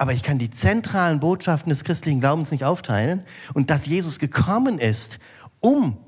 Aber 0.00 0.14
ich 0.14 0.22
kann 0.22 0.38
die 0.38 0.50
zentralen 0.50 1.20
Botschaften 1.20 1.68
des 1.68 1.84
christlichen 1.84 2.20
Glaubens 2.20 2.50
nicht 2.50 2.64
aufteilen 2.64 3.22
und 3.52 3.68
dass 3.68 3.84
Jesus 3.84 4.18
gekommen 4.18 4.78
ist, 4.78 5.18
um 5.60 5.98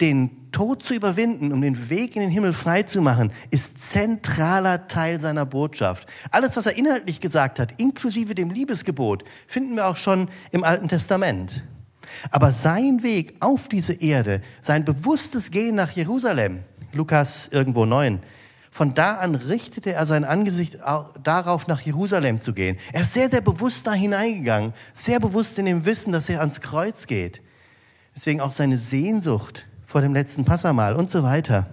den 0.00 0.50
Tod 0.50 0.82
zu 0.82 0.94
überwinden, 0.94 1.52
um 1.52 1.60
den 1.60 1.90
Weg 1.90 2.16
in 2.16 2.22
den 2.22 2.30
Himmel 2.32 2.52
frei 2.52 2.82
zu 2.82 3.00
machen, 3.00 3.30
ist 3.52 3.88
zentraler 3.88 4.88
Teil 4.88 5.20
seiner 5.20 5.46
Botschaft. 5.46 6.08
Alles, 6.32 6.56
was 6.56 6.66
er 6.66 6.76
inhaltlich 6.76 7.20
gesagt 7.20 7.60
hat, 7.60 7.80
inklusive 7.80 8.34
dem 8.34 8.50
Liebesgebot, 8.50 9.22
finden 9.46 9.76
wir 9.76 9.86
auch 9.86 9.96
schon 9.96 10.28
im 10.50 10.64
Alten 10.64 10.88
Testament. 10.88 11.62
Aber 12.32 12.50
sein 12.50 13.04
Weg 13.04 13.36
auf 13.38 13.68
diese 13.68 13.92
Erde, 13.92 14.42
sein 14.60 14.84
bewusstes 14.84 15.52
Gehen 15.52 15.76
nach 15.76 15.92
Jerusalem, 15.92 16.64
Lukas 16.92 17.46
irgendwo 17.46 17.84
9, 17.84 18.18
von 18.70 18.94
da 18.94 19.16
an 19.16 19.34
richtete 19.34 19.92
er 19.92 20.06
sein 20.06 20.24
Angesicht 20.24 20.78
darauf, 21.22 21.66
nach 21.66 21.80
Jerusalem 21.80 22.40
zu 22.40 22.52
gehen. 22.52 22.76
Er 22.92 23.02
ist 23.02 23.14
sehr, 23.14 23.30
sehr 23.30 23.40
bewusst 23.40 23.86
da 23.86 23.92
hineingegangen, 23.92 24.72
sehr 24.92 25.20
bewusst 25.20 25.58
in 25.58 25.66
dem 25.66 25.84
Wissen, 25.84 26.12
dass 26.12 26.28
er 26.28 26.40
ans 26.40 26.60
Kreuz 26.60 27.06
geht. 27.06 27.42
Deswegen 28.14 28.40
auch 28.40 28.52
seine 28.52 28.78
Sehnsucht 28.78 29.66
vor 29.86 30.00
dem 30.00 30.12
letzten 30.12 30.44
Passamal 30.44 30.96
und 30.96 31.10
so 31.10 31.22
weiter. 31.22 31.66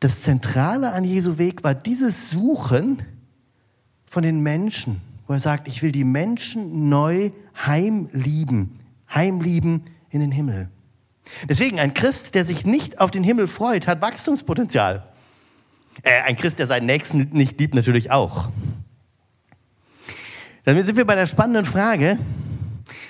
Das 0.00 0.22
Zentrale 0.22 0.92
an 0.92 1.04
Jesu 1.04 1.38
Weg 1.38 1.64
war 1.64 1.74
dieses 1.74 2.30
Suchen 2.30 3.02
von 4.06 4.22
den 4.22 4.40
Menschen, 4.42 5.00
wo 5.26 5.32
er 5.32 5.40
sagt, 5.40 5.66
ich 5.66 5.82
will 5.82 5.92
die 5.92 6.04
Menschen 6.04 6.88
neu 6.88 7.30
heimlieben, 7.66 8.80
heimlieben 9.12 9.84
in 10.10 10.20
den 10.20 10.30
Himmel. 10.30 10.68
Deswegen 11.48 11.78
ein 11.80 11.94
Christ, 11.94 12.34
der 12.34 12.44
sich 12.44 12.66
nicht 12.66 13.00
auf 13.00 13.10
den 13.10 13.22
Himmel 13.22 13.48
freut, 13.48 13.86
hat 13.86 14.00
Wachstumspotenzial. 14.00 15.06
Äh, 16.02 16.22
ein 16.22 16.36
Christ, 16.36 16.58
der 16.58 16.66
seinen 16.66 16.86
Nächsten 16.86 17.28
nicht 17.32 17.58
liebt, 17.60 17.74
natürlich 17.74 18.10
auch. 18.10 18.50
Dann 20.64 20.82
sind 20.82 20.96
wir 20.96 21.06
bei 21.06 21.14
der 21.14 21.26
spannenden 21.26 21.64
Frage 21.64 22.18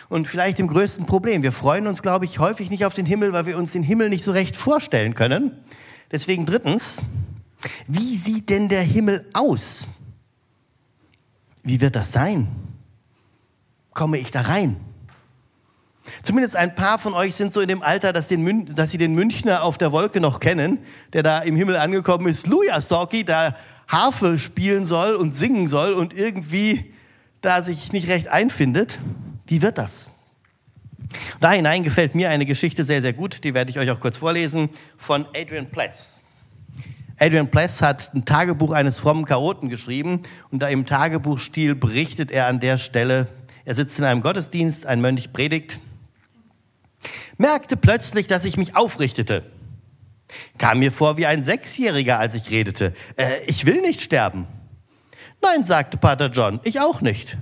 und 0.08 0.28
vielleicht 0.28 0.58
dem 0.58 0.68
größten 0.68 1.06
Problem. 1.06 1.42
Wir 1.42 1.52
freuen 1.52 1.86
uns, 1.86 2.02
glaube 2.02 2.24
ich, 2.24 2.38
häufig 2.38 2.70
nicht 2.70 2.84
auf 2.84 2.94
den 2.94 3.06
Himmel, 3.06 3.32
weil 3.32 3.46
wir 3.46 3.58
uns 3.58 3.72
den 3.72 3.82
Himmel 3.82 4.08
nicht 4.08 4.24
so 4.24 4.32
recht 4.32 4.56
vorstellen 4.56 5.14
können. 5.14 5.52
Deswegen 6.10 6.46
drittens, 6.46 7.02
wie 7.86 8.16
sieht 8.16 8.48
denn 8.48 8.68
der 8.68 8.82
Himmel 8.82 9.26
aus? 9.32 9.86
Wie 11.62 11.80
wird 11.80 11.96
das 11.96 12.12
sein? 12.12 12.48
Komme 13.92 14.18
ich 14.18 14.30
da 14.30 14.42
rein? 14.42 14.76
Zumindest 16.22 16.56
ein 16.56 16.74
paar 16.74 16.98
von 16.98 17.14
euch 17.14 17.34
sind 17.34 17.52
so 17.52 17.60
in 17.60 17.68
dem 17.68 17.82
Alter, 17.82 18.12
dass, 18.12 18.28
den, 18.28 18.66
dass 18.74 18.90
sie 18.90 18.98
den 18.98 19.14
Münchner 19.14 19.62
auf 19.62 19.78
der 19.78 19.92
Wolke 19.92 20.20
noch 20.20 20.40
kennen, 20.40 20.78
der 21.12 21.22
da 21.22 21.40
im 21.40 21.56
Himmel 21.56 21.76
angekommen 21.76 22.26
ist, 22.26 22.46
Luja 22.46 22.80
Sorki, 22.80 23.24
da 23.24 23.54
Harfe 23.88 24.38
spielen 24.38 24.86
soll 24.86 25.14
und 25.14 25.34
singen 25.34 25.68
soll 25.68 25.94
und 25.94 26.12
irgendwie 26.12 26.92
da 27.40 27.62
sich 27.62 27.92
nicht 27.92 28.08
recht 28.08 28.28
einfindet. 28.28 28.98
Wie 29.46 29.62
wird 29.62 29.78
das? 29.78 30.10
Da 31.40 31.52
hinein 31.52 31.84
gefällt 31.84 32.14
mir 32.14 32.28
eine 32.28 32.44
Geschichte 32.44 32.84
sehr, 32.84 33.00
sehr 33.00 33.14
gut, 33.14 33.44
die 33.44 33.54
werde 33.54 33.70
ich 33.70 33.78
euch 33.78 33.90
auch 33.90 34.00
kurz 34.00 34.18
vorlesen, 34.18 34.68
von 34.98 35.26
Adrian 35.34 35.66
Pless. 35.66 36.20
Adrian 37.18 37.50
Pless 37.50 37.80
hat 37.80 38.14
ein 38.14 38.24
Tagebuch 38.24 38.72
eines 38.72 38.98
frommen 38.98 39.24
Chaoten 39.24 39.70
geschrieben 39.70 40.22
und 40.50 40.60
da 40.60 40.68
im 40.68 40.84
Tagebuchstil 40.84 41.74
berichtet 41.74 42.30
er 42.30 42.46
an 42.46 42.60
der 42.60 42.78
Stelle, 42.78 43.26
er 43.64 43.74
sitzt 43.74 43.98
in 43.98 44.04
einem 44.04 44.22
Gottesdienst, 44.22 44.86
ein 44.86 45.00
Mönch 45.00 45.32
predigt 45.32 45.80
merkte 47.38 47.76
plötzlich, 47.76 48.26
dass 48.26 48.44
ich 48.44 48.56
mich 48.56 48.76
aufrichtete. 48.76 49.44
Kam 50.58 50.80
mir 50.80 50.92
vor 50.92 51.16
wie 51.16 51.26
ein 51.26 51.42
Sechsjähriger, 51.42 52.18
als 52.18 52.34
ich 52.34 52.50
redete. 52.50 52.92
Äh, 53.16 53.44
ich 53.46 53.64
will 53.64 53.80
nicht 53.80 54.02
sterben. 54.02 54.46
Nein, 55.40 55.64
sagte 55.64 55.96
Pater 55.96 56.26
John, 56.26 56.60
ich 56.64 56.80
auch 56.80 57.00
nicht. 57.00 57.38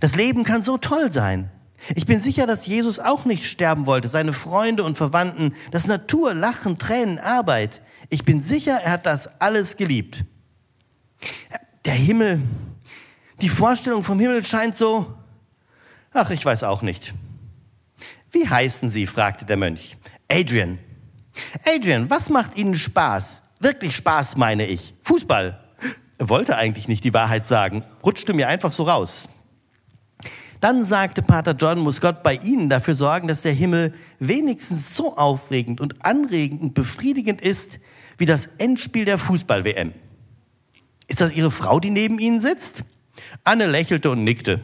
Das 0.00 0.14
Leben 0.14 0.44
kann 0.44 0.62
so 0.62 0.78
toll 0.78 1.12
sein. 1.12 1.50
Ich 1.94 2.06
bin 2.06 2.20
sicher, 2.20 2.46
dass 2.46 2.66
Jesus 2.66 2.98
auch 2.98 3.24
nicht 3.24 3.46
sterben 3.46 3.86
wollte, 3.86 4.08
seine 4.08 4.32
Freunde 4.32 4.82
und 4.84 4.98
Verwandten, 4.98 5.54
das 5.70 5.86
Natur, 5.86 6.34
Lachen, 6.34 6.78
Tränen, 6.78 7.18
Arbeit. 7.18 7.82
Ich 8.08 8.24
bin 8.24 8.42
sicher, 8.42 8.80
er 8.82 8.92
hat 8.92 9.06
das 9.06 9.28
alles 9.40 9.76
geliebt. 9.76 10.24
Der 11.84 11.94
Himmel, 11.94 12.42
die 13.40 13.48
Vorstellung 13.48 14.02
vom 14.02 14.18
Himmel 14.18 14.44
scheint 14.44 14.76
so, 14.76 15.14
ach, 16.12 16.30
ich 16.30 16.44
weiß 16.44 16.64
auch 16.64 16.82
nicht. 16.82 17.14
Wie 18.30 18.48
heißen 18.48 18.90
Sie? 18.90 19.06
fragte 19.06 19.44
der 19.44 19.56
Mönch. 19.56 19.96
Adrian. 20.30 20.78
Adrian, 21.64 22.10
was 22.10 22.30
macht 22.30 22.56
Ihnen 22.56 22.74
Spaß? 22.74 23.42
Wirklich 23.60 23.96
Spaß, 23.96 24.36
meine 24.36 24.66
ich. 24.66 24.94
Fußball. 25.02 25.58
Wollte 26.18 26.56
eigentlich 26.56 26.88
nicht 26.88 27.04
die 27.04 27.14
Wahrheit 27.14 27.46
sagen, 27.46 27.84
rutschte 28.04 28.34
mir 28.34 28.48
einfach 28.48 28.72
so 28.72 28.82
raus. 28.82 29.28
Dann 30.60 30.84
sagte 30.84 31.22
Pater 31.22 31.52
John, 31.52 31.78
muss 31.78 32.00
Gott 32.00 32.24
bei 32.24 32.34
Ihnen 32.34 32.68
dafür 32.68 32.96
sorgen, 32.96 33.28
dass 33.28 33.42
der 33.42 33.52
Himmel 33.52 33.94
wenigstens 34.18 34.96
so 34.96 35.16
aufregend 35.16 35.80
und 35.80 36.04
anregend 36.04 36.60
und 36.60 36.74
befriedigend 36.74 37.40
ist, 37.40 37.78
wie 38.18 38.26
das 38.26 38.48
Endspiel 38.58 39.04
der 39.04 39.18
Fußball-WM. 39.18 39.92
Ist 41.06 41.20
das 41.20 41.32
Ihre 41.32 41.52
Frau, 41.52 41.78
die 41.78 41.90
neben 41.90 42.18
Ihnen 42.18 42.40
sitzt? 42.40 42.82
Anne 43.44 43.66
lächelte 43.66 44.10
und 44.10 44.24
nickte. 44.24 44.60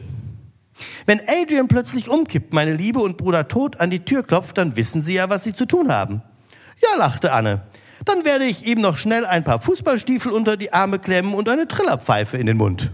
Wenn 1.05 1.21
Adrian 1.27 1.67
plötzlich 1.67 2.09
umkippt, 2.09 2.53
meine 2.53 2.75
Liebe 2.75 2.99
und 2.99 3.17
Bruder 3.17 3.47
tot 3.47 3.79
an 3.79 3.89
die 3.89 4.03
Tür 4.03 4.23
klopft, 4.23 4.57
dann 4.57 4.75
wissen 4.75 5.01
Sie 5.01 5.13
ja, 5.13 5.29
was 5.29 5.43
Sie 5.43 5.53
zu 5.53 5.65
tun 5.65 5.91
haben. 5.91 6.21
Ja, 6.81 6.97
lachte 6.97 7.31
Anne. 7.31 7.61
Dann 8.03 8.25
werde 8.25 8.45
ich 8.45 8.67
ihm 8.67 8.81
noch 8.81 8.97
schnell 8.97 9.25
ein 9.25 9.43
paar 9.43 9.61
Fußballstiefel 9.61 10.31
unter 10.31 10.57
die 10.57 10.73
Arme 10.73 10.99
klemmen 10.99 11.33
und 11.33 11.49
eine 11.49 11.67
Trillerpfeife 11.67 12.37
in 12.37 12.45
den 12.45 12.57
Mund. 12.57 12.91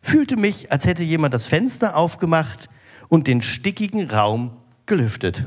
Fühlte 0.00 0.36
mich, 0.36 0.72
als 0.72 0.86
hätte 0.86 1.02
jemand 1.02 1.34
das 1.34 1.46
Fenster 1.46 1.96
aufgemacht 1.96 2.68
und 3.08 3.26
den 3.26 3.42
stickigen 3.42 4.10
Raum 4.10 4.56
gelüftet. 4.86 5.44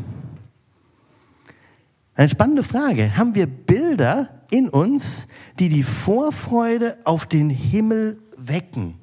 Eine 2.16 2.30
spannende 2.30 2.64
Frage. 2.64 3.18
Haben 3.18 3.34
wir 3.34 3.48
Bilder 3.48 4.44
in 4.52 4.70
uns, 4.70 5.28
die 5.60 5.70
die 5.70 5.84
Vorfreude 5.84 6.98
auf 7.06 7.26
den 7.26 7.50
Himmel 7.50 8.22
wecken? 8.38 9.01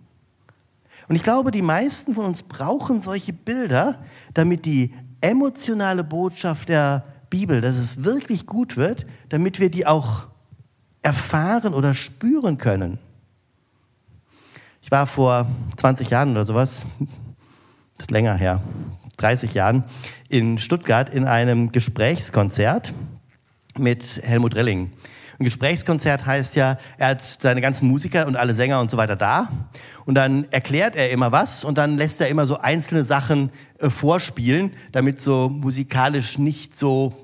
Und 1.08 1.16
ich 1.16 1.22
glaube, 1.22 1.50
die 1.50 1.62
meisten 1.62 2.14
von 2.14 2.26
uns 2.26 2.42
brauchen 2.42 3.00
solche 3.00 3.32
Bilder, 3.32 3.98
damit 4.34 4.64
die 4.66 4.94
emotionale 5.20 6.04
Botschaft 6.04 6.68
der 6.68 7.04
Bibel, 7.30 7.60
dass 7.60 7.76
es 7.76 8.04
wirklich 8.04 8.46
gut 8.46 8.76
wird, 8.76 9.06
damit 9.28 9.58
wir 9.58 9.70
die 9.70 9.86
auch 9.86 10.26
erfahren 11.02 11.74
oder 11.74 11.94
spüren 11.94 12.58
können. 12.58 12.98
Ich 14.82 14.90
war 14.90 15.06
vor 15.06 15.46
20 15.76 16.10
Jahren 16.10 16.30
oder 16.30 16.44
sowas, 16.44 16.86
das 17.96 18.04
ist 18.04 18.10
länger 18.10 18.34
her, 18.34 18.62
30 19.16 19.54
Jahren, 19.54 19.84
in 20.28 20.58
Stuttgart 20.58 21.10
in 21.10 21.26
einem 21.26 21.72
Gesprächskonzert 21.72 22.92
mit 23.76 24.20
Helmut 24.22 24.54
Rilling. 24.54 24.92
Ein 25.40 25.44
Gesprächskonzert 25.44 26.26
heißt 26.26 26.56
ja, 26.56 26.78
er 26.96 27.08
hat 27.08 27.22
seine 27.22 27.60
ganzen 27.60 27.86
Musiker 27.86 28.26
und 28.26 28.34
alle 28.34 28.56
Sänger 28.56 28.80
und 28.80 28.90
so 28.90 28.96
weiter 28.96 29.14
da. 29.14 29.48
Und 30.04 30.16
dann 30.16 30.46
erklärt 30.50 30.96
er 30.96 31.10
immer 31.10 31.30
was 31.30 31.62
und 31.62 31.78
dann 31.78 31.96
lässt 31.96 32.20
er 32.20 32.28
immer 32.28 32.44
so 32.44 32.58
einzelne 32.58 33.04
Sachen 33.04 33.52
äh, 33.78 33.88
vorspielen, 33.88 34.72
damit 34.90 35.20
so 35.20 35.48
musikalisch 35.48 36.38
nicht 36.38 36.76
so 36.76 37.14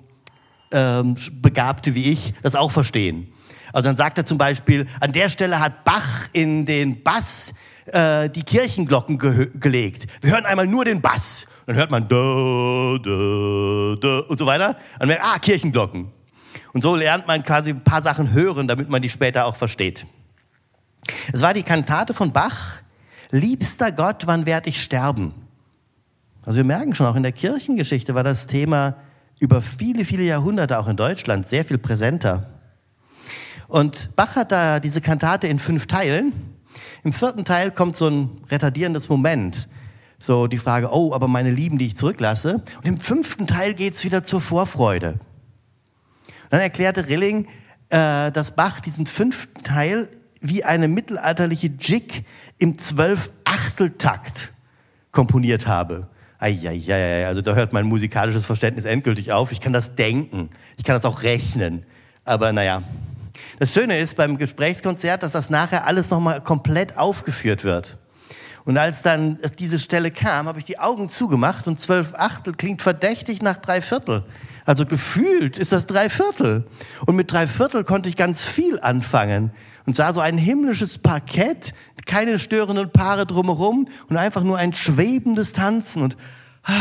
ähm, 0.71 1.17
Begabte 1.43 1.97
wie 1.97 2.13
ich 2.13 2.35
das 2.43 2.55
auch 2.55 2.71
verstehen. 2.71 3.33
Also 3.73 3.89
dann 3.89 3.97
sagt 3.97 4.17
er 4.19 4.25
zum 4.25 4.39
Beispiel, 4.39 4.87
an 5.01 5.11
der 5.11 5.29
Stelle 5.29 5.59
hat 5.59 5.83
Bach 5.83 6.29
in 6.33 6.67
den 6.67 7.03
Bass 7.03 7.53
äh, 7.87 8.31
die 8.31 8.45
Kirchenglocken 8.45 9.19
ge 9.19 9.51
gelegt. 9.55 10.07
Wir 10.21 10.31
hören 10.31 10.47
einmal 10.47 10.69
nur 10.69 10.85
den 10.85 11.01
Bass. 11.01 11.49
Dann 11.67 11.75
hört 11.75 11.91
man 11.91 12.07
da, 12.07 12.97
da, 13.03 13.97
da 14.01 14.19
und 14.29 14.39
so 14.39 14.47
weiter. 14.47 14.77
Und 15.01 15.09
merkt, 15.09 15.25
ah, 15.25 15.39
Kirchenglocken. 15.41 16.14
Und 16.75 16.83
so 16.83 16.97
lernt 16.97 17.27
man 17.27 17.45
quasi 17.45 17.71
ein 17.71 17.85
paar 17.85 18.03
Sachen 18.03 18.33
hören, 18.33 18.69
damit 18.69 18.89
man 18.91 19.01
die 19.01 19.09
später 19.09 19.47
auch 19.47 19.57
versteht. 19.57 20.07
Es 21.33 21.41
war 21.41 21.55
die 21.55 21.63
Kantate 21.63 22.13
von 22.15 22.33
Bach, 22.33 22.79
Liebster 23.31 23.93
Gott, 23.93 24.27
wann 24.27 24.45
werd 24.45 24.67
ich 24.67 24.83
sterben? 24.83 25.35
Also 26.45 26.59
wir 26.59 26.65
merken 26.65 26.95
schon, 26.95 27.07
auch 27.07 27.17
in 27.17 27.23
der 27.23 27.33
Kirchengeschichte 27.33 28.15
war 28.15 28.25
das 28.25 28.47
Thema 28.47 28.97
über 29.39 29.63
viele, 29.63 30.05
viele 30.05 30.25
Jahrhunderte 30.25 30.79
auch 30.79 30.89
in 30.89 30.97
Deutschland 30.97 31.47
sehr 31.47 31.65
viel 31.65 31.79
präsenter. 31.79 32.51
Und 33.69 34.15
Bach 34.17 34.37
hat 34.37 34.53
da 34.53 34.81
diese 34.81 35.01
Kantate 35.01 35.47
in 35.47 35.59
fünf 35.59 35.87
Teilen. 35.87 36.33
Im 37.03 37.13
vierten 37.13 37.45
Teil 37.45 37.71
kommt 37.71 37.97
so 37.97 38.09
ein 38.09 38.43
retardierendes 38.51 39.09
Moment. 39.09 39.69
So 40.19 40.49
die 40.49 40.59
Frage, 40.59 40.91
oh, 40.93 41.15
aber 41.15 41.29
meine 41.29 41.51
Lieben, 41.51 41.79
die 41.79 41.87
ich 41.87 41.97
zurücklasse. 41.97 42.63
Und 42.79 42.87
im 42.87 42.99
fünften 42.99 43.47
Teil 43.47 43.75
geht's 43.75 44.05
wieder 44.05 44.23
zur 44.25 44.41
Vorfreude. 44.41 45.21
Dann 46.55 46.61
erklärte 46.61 47.09
Rilling, 47.09 47.49
äh, 47.89 48.31
dass 48.31 48.53
Bach 48.53 48.79
diesen 48.79 49.07
fünften 49.07 49.65
Teil 49.65 50.09
wie 50.41 50.63
eine 50.63 50.87
mittelalterliche 50.87 51.67
Jig 51.67 52.23
im 52.59 52.79
Zwölf-Achtel-Takt 52.79 54.53
komponiert 55.11 55.67
habe. 55.67 56.07
Eieiei, 56.39 57.27
also 57.27 57.41
da 57.41 57.57
hört 57.57 57.73
mein 57.73 57.87
musikalisches 57.87 58.47
Verständnis 58.47 58.85
endgültig 58.85 59.33
auf. 59.33 59.51
Ich 59.51 59.61
kann 59.61 59.73
das 59.73 59.97
denken, 59.97 60.49
ich 60.77 60.85
kann 60.85 60.95
das 60.95 61.05
auch 61.05 61.25
rechnen. 61.25 61.87
Aber 62.25 62.53
naja, 62.53 62.85
Das 63.59 63.75
Schöne 63.75 63.99
ist 63.99 64.17
beim 64.17 64.39
Gesprächskonzert, 64.39 65.25
dass 65.25 65.33
das 65.33 65.51
nachher 65.51 65.89
alles 65.89 66.11
nochmal 66.11 66.41
komplett 66.41 66.97
aufgeführt 66.97 67.65
wird. 67.65 67.99
Und 68.65 68.79
als 68.79 69.03
dann 69.03 69.41
diese 69.59 69.81
Stelle 69.81 70.13
kam, 70.13 70.47
habe 70.47 70.61
ich 70.61 70.65
die 70.67 70.79
Augen 70.79 71.09
zugemacht 71.09 71.67
und 71.67 71.81
zwölf 71.81 72.15
Achtel 72.15 72.55
klingt 72.55 72.81
verdächtig 72.81 73.43
nach 73.43 73.57
drei 73.57 73.83
Viertel. 73.83 74.25
Also 74.65 74.87
gefühlt 74.87 75.59
ist 75.59 75.73
das 75.73 75.87
drei 75.87 76.09
Viertel. 76.09 76.67
Und 77.07 77.17
mit 77.17 77.31
drei 77.31 77.47
Viertel 77.47 77.85
konnte 77.85 78.09
ich 78.09 78.17
ganz 78.17 78.45
viel 78.45 78.81
anfangen 78.81 79.53
und 79.87 79.97
sah 79.97 80.13
so 80.13 80.21
ein 80.21 80.39
himmlisches 80.39 80.99
Parkett, 80.99 81.75
keine 82.07 82.39
störenden 82.39 82.91
Paare 82.91 83.27
drumherum 83.27 83.89
und 84.09 84.17
einfach 84.17 84.43
nur 84.43 84.59
ein 84.59 84.73
schwebendes 84.73 85.53
Tanzen 85.53 86.03
und 86.03 86.17
ah. 86.65 86.73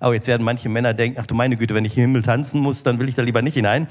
Oh, 0.00 0.12
jetzt 0.12 0.26
werden 0.26 0.42
manche 0.42 0.68
Männer 0.68 0.92
denken, 0.92 1.18
ach 1.20 1.26
du 1.26 1.34
meine 1.34 1.56
Güte, 1.56 1.74
wenn 1.74 1.84
ich 1.86 1.96
im 1.96 2.02
Himmel 2.02 2.22
tanzen 2.22 2.60
muss, 2.60 2.82
dann 2.82 3.00
will 3.00 3.08
ich 3.08 3.14
da 3.14 3.22
lieber 3.22 3.40
nicht 3.40 3.54
hinein. 3.54 3.86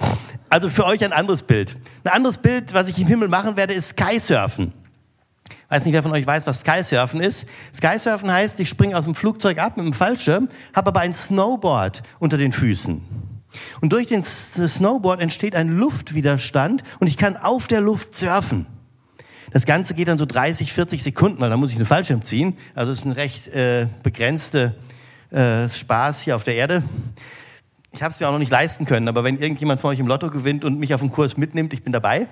Also 0.49 0.69
für 0.69 0.85
euch 0.85 1.03
ein 1.03 1.11
anderes 1.11 1.41
Bild. 1.41 1.77
Ein 2.03 2.11
anderes 2.11 2.37
Bild, 2.37 2.73
was 2.73 2.87
ich 2.89 2.99
im 2.99 3.07
Himmel 3.07 3.29
machen 3.29 3.57
werde, 3.57 3.73
ist 3.73 3.89
Skysurfen. 3.89 4.73
Weiß 5.73 5.85
nicht, 5.85 5.95
wer 5.95 6.03
von 6.03 6.11
euch 6.11 6.27
weiß, 6.27 6.45
was 6.45 6.59
Skysurfen 6.59 7.19
ist. 7.19 7.47
Skysurfen 7.73 8.31
heißt, 8.31 8.59
ich 8.59 8.69
springe 8.69 8.95
aus 8.95 9.05
dem 9.05 9.15
Flugzeug 9.15 9.57
ab 9.57 9.75
mit 9.75 9.83
dem 9.87 9.93
Fallschirm, 9.93 10.47
habe 10.71 10.89
aber 10.89 10.99
ein 10.99 11.15
Snowboard 11.15 12.03
unter 12.19 12.37
den 12.37 12.51
Füßen. 12.51 13.01
Und 13.81 13.91
durch 13.91 14.05
den 14.05 14.23
Snowboard 14.23 15.19
entsteht 15.19 15.55
ein 15.55 15.75
Luftwiderstand 15.75 16.83
und 16.99 17.07
ich 17.07 17.17
kann 17.17 17.37
auf 17.37 17.65
der 17.65 17.81
Luft 17.81 18.13
surfen. 18.15 18.67
Das 19.49 19.65
Ganze 19.65 19.95
geht 19.95 20.09
dann 20.09 20.19
so 20.19 20.27
30, 20.27 20.71
40 20.71 21.01
Sekunden, 21.01 21.41
weil 21.41 21.49
da 21.49 21.57
muss 21.57 21.71
ich 21.71 21.77
einen 21.77 21.87
Fallschirm 21.87 22.21
ziehen. 22.21 22.55
Also 22.75 22.91
es 22.91 22.99
ist 22.99 23.05
ein 23.05 23.13
recht 23.13 23.47
äh, 23.47 23.87
begrenzte 24.03 24.75
äh, 25.31 25.67
Spaß 25.67 26.21
hier 26.21 26.35
auf 26.35 26.43
der 26.43 26.53
Erde. 26.53 26.83
Ich 27.91 28.03
habe 28.03 28.13
es 28.13 28.19
mir 28.19 28.27
auch 28.27 28.31
noch 28.31 28.37
nicht 28.37 28.51
leisten 28.51 28.85
können, 28.85 29.07
aber 29.07 29.23
wenn 29.23 29.39
irgendjemand 29.39 29.81
von 29.81 29.89
euch 29.89 29.97
im 29.97 30.05
Lotto 30.05 30.29
gewinnt 30.29 30.65
und 30.65 30.77
mich 30.77 30.93
auf 30.93 31.01
den 31.01 31.11
Kurs 31.11 31.35
mitnimmt, 31.35 31.73
ich 31.73 31.81
bin 31.81 31.93
dabei. 31.93 32.27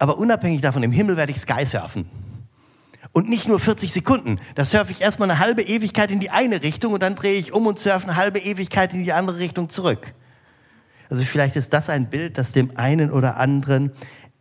Aber 0.00 0.16
unabhängig 0.16 0.62
davon, 0.62 0.82
im 0.82 0.92
Himmel 0.92 1.18
werde 1.18 1.30
ich 1.30 1.38
Sky 1.38 1.64
surfen. 1.66 2.06
Und 3.12 3.28
nicht 3.28 3.46
nur 3.46 3.60
40 3.60 3.92
Sekunden. 3.92 4.40
Da 4.54 4.64
surfe 4.64 4.92
ich 4.92 5.02
erstmal 5.02 5.30
eine 5.30 5.38
halbe 5.38 5.62
Ewigkeit 5.62 6.10
in 6.10 6.20
die 6.20 6.30
eine 6.30 6.62
Richtung 6.62 6.94
und 6.94 7.02
dann 7.02 7.14
drehe 7.14 7.38
ich 7.38 7.52
um 7.52 7.66
und 7.66 7.78
surfe 7.78 8.08
eine 8.08 8.16
halbe 8.16 8.38
Ewigkeit 8.38 8.94
in 8.94 9.04
die 9.04 9.12
andere 9.12 9.38
Richtung 9.38 9.68
zurück. 9.68 10.14
Also 11.10 11.22
vielleicht 11.24 11.54
ist 11.56 11.74
das 11.74 11.90
ein 11.90 12.08
Bild, 12.08 12.38
das 12.38 12.52
dem 12.52 12.78
einen 12.78 13.10
oder 13.10 13.36
anderen 13.36 13.92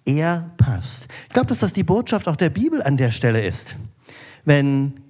eher 0.05 0.51
passt. 0.55 1.07
Ich 1.27 1.33
glaube, 1.33 1.47
dass 1.47 1.59
das 1.59 1.73
die 1.73 1.83
Botschaft 1.83 2.29
auch 2.29 2.37
der 2.37 2.49
Bibel 2.49 2.81
an 2.81 2.95
der 2.95 3.11
Stelle 3.11 3.45
ist. 3.45 3.75
Wenn 4.45 5.01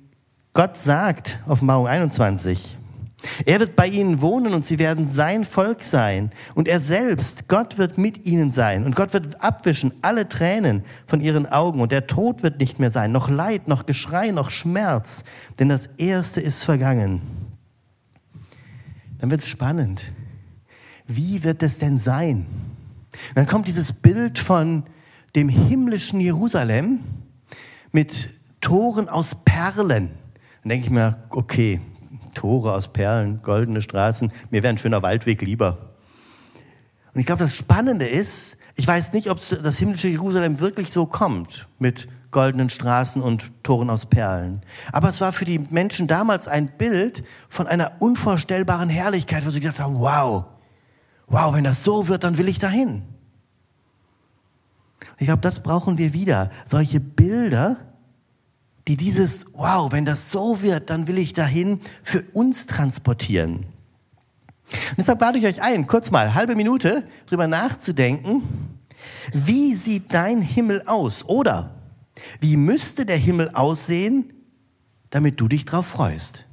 Gott 0.53 0.77
sagt, 0.77 1.37
Offenbarung 1.47 1.87
21, 1.87 2.75
er 3.45 3.59
wird 3.59 3.75
bei 3.75 3.87
ihnen 3.87 4.21
wohnen 4.21 4.53
und 4.53 4.65
sie 4.65 4.79
werden 4.79 5.07
sein 5.07 5.43
Volk 5.43 5.83
sein. 5.83 6.31
Und 6.55 6.67
er 6.67 6.79
selbst, 6.79 7.47
Gott 7.47 7.77
wird 7.77 7.97
mit 7.97 8.25
ihnen 8.25 8.51
sein. 8.51 8.85
Und 8.85 8.95
Gott 8.95 9.13
wird 9.13 9.43
abwischen 9.43 9.93
alle 10.01 10.29
Tränen 10.29 10.83
von 11.05 11.19
ihren 11.19 11.45
Augen. 11.45 11.81
Und 11.81 11.91
der 11.91 12.07
Tod 12.07 12.43
wird 12.43 12.59
nicht 12.59 12.79
mehr 12.79 12.91
sein. 12.91 13.11
Noch 13.11 13.29
Leid, 13.29 13.67
noch 13.67 13.85
Geschrei, 13.85 14.31
noch 14.31 14.49
Schmerz. 14.49 15.23
Denn 15.59 15.69
das 15.69 15.87
Erste 15.97 16.39
ist 16.39 16.63
vergangen. 16.63 17.21
Dann 19.19 19.31
wird 19.31 19.41
es 19.41 19.49
spannend. 19.49 20.11
Wie 21.05 21.43
wird 21.43 21.61
es 21.61 21.77
denn 21.77 21.99
sein? 21.99 22.45
Dann 23.35 23.47
kommt 23.47 23.67
dieses 23.67 23.91
Bild 23.91 24.39
von 24.39 24.83
dem 25.35 25.49
himmlischen 25.49 26.19
Jerusalem 26.21 26.99
mit 27.91 28.29
Toren 28.61 29.09
aus 29.09 29.35
Perlen. 29.43 30.11
Dann 30.63 30.69
denke 30.69 30.85
ich 30.85 30.91
mir, 30.91 31.17
okay, 31.29 31.81
Tore 32.33 32.73
aus 32.73 32.87
Perlen, 32.87 33.41
goldene 33.41 33.81
Straßen. 33.81 34.31
Mir 34.49 34.63
wäre 34.63 34.73
ein 34.73 34.77
schöner 34.77 35.01
Waldweg 35.01 35.41
lieber. 35.41 35.89
Und 37.13 37.19
ich 37.19 37.25
glaube, 37.25 37.43
das 37.43 37.55
Spannende 37.55 38.07
ist, 38.07 38.57
ich 38.75 38.87
weiß 38.87 39.13
nicht, 39.13 39.29
ob 39.29 39.39
das 39.39 39.77
himmlische 39.77 40.07
Jerusalem 40.07 40.59
wirklich 40.59 40.91
so 40.91 41.05
kommt 41.05 41.67
mit 41.79 42.07
goldenen 42.31 42.69
Straßen 42.69 43.21
und 43.21 43.51
Toren 43.63 43.89
aus 43.89 44.05
Perlen. 44.05 44.61
Aber 44.91 45.09
es 45.09 45.19
war 45.19 45.33
für 45.33 45.45
die 45.45 45.59
Menschen 45.59 46.07
damals 46.07 46.47
ein 46.47 46.67
Bild 46.77 47.23
von 47.49 47.67
einer 47.67 47.93
unvorstellbaren 47.99 48.89
Herrlichkeit, 48.89 49.45
wo 49.45 49.49
sie 49.49 49.59
gedacht 49.59 49.79
haben, 49.79 49.99
wow, 49.99 50.45
wow, 51.27 51.53
wenn 51.53 51.63
das 51.63 51.83
so 51.83 52.07
wird, 52.07 52.23
dann 52.23 52.37
will 52.37 52.47
ich 52.47 52.59
dahin. 52.59 53.03
Ich 55.17 55.25
glaube, 55.25 55.41
das 55.41 55.61
brauchen 55.61 55.97
wir 55.97 56.13
wieder. 56.13 56.49
Solche 56.65 56.99
Bilder, 56.99 57.77
die 58.89 58.97
dieses, 58.97 59.45
wow, 59.53 59.91
wenn 59.91 60.03
das 60.03 60.31
so 60.31 60.63
wird, 60.63 60.89
dann 60.89 61.07
will 61.07 61.19
ich 61.19 61.33
dahin 61.33 61.79
für 62.01 62.23
uns 62.33 62.65
transportieren. 62.65 63.67
Und 64.71 64.97
deshalb 64.97 65.21
lade 65.21 65.37
ich 65.37 65.45
euch 65.45 65.61
ein, 65.61 65.85
kurz 65.85 66.09
mal, 66.09 66.33
halbe 66.33 66.55
Minute 66.55 67.03
drüber 67.27 67.47
nachzudenken, 67.47 68.41
wie 69.31 69.75
sieht 69.75 70.11
dein 70.11 70.41
Himmel 70.41 70.81
aus? 70.87 71.23
Oder 71.23 71.75
wie 72.39 72.57
müsste 72.57 73.05
der 73.05 73.17
Himmel 73.17 73.51
aussehen, 73.53 74.33
damit 75.11 75.39
du 75.39 75.47
dich 75.47 75.65
drauf 75.65 75.85
freust? 75.85 76.45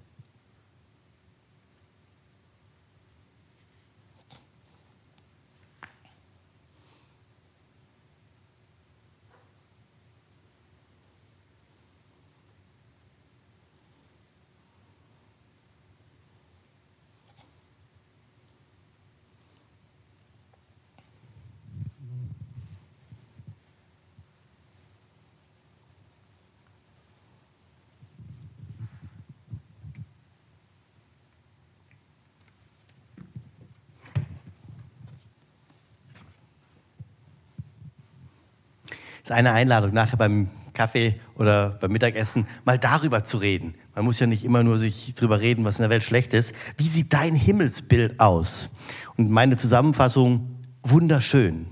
Ist 39.27 39.33
eine 39.33 39.51
Einladung, 39.51 39.93
nachher 39.93 40.17
beim 40.17 40.51
Kaffee 40.73 41.19
oder 41.35 41.71
beim 41.81 41.91
Mittagessen 41.91 42.47
mal 42.65 42.79
darüber 42.79 43.25
zu 43.25 43.39
reden. 43.39 43.75
Man 43.97 44.05
muss 44.05 44.21
ja 44.21 44.29
nicht 44.29 44.45
immer 44.45 44.63
nur 44.63 44.79
sich 44.79 45.15
darüber 45.15 45.41
reden, 45.41 45.65
was 45.65 45.81
in 45.81 45.83
der 45.83 45.91
Welt 45.91 46.05
schlecht 46.05 46.33
ist. 46.33 46.55
Wie 46.77 46.87
sieht 46.87 47.13
dein 47.13 47.35
Himmelsbild 47.35 48.21
aus? 48.21 48.69
Und 49.17 49.29
meine 49.29 49.57
Zusammenfassung, 49.57 50.63
wunderschön. 50.85 51.67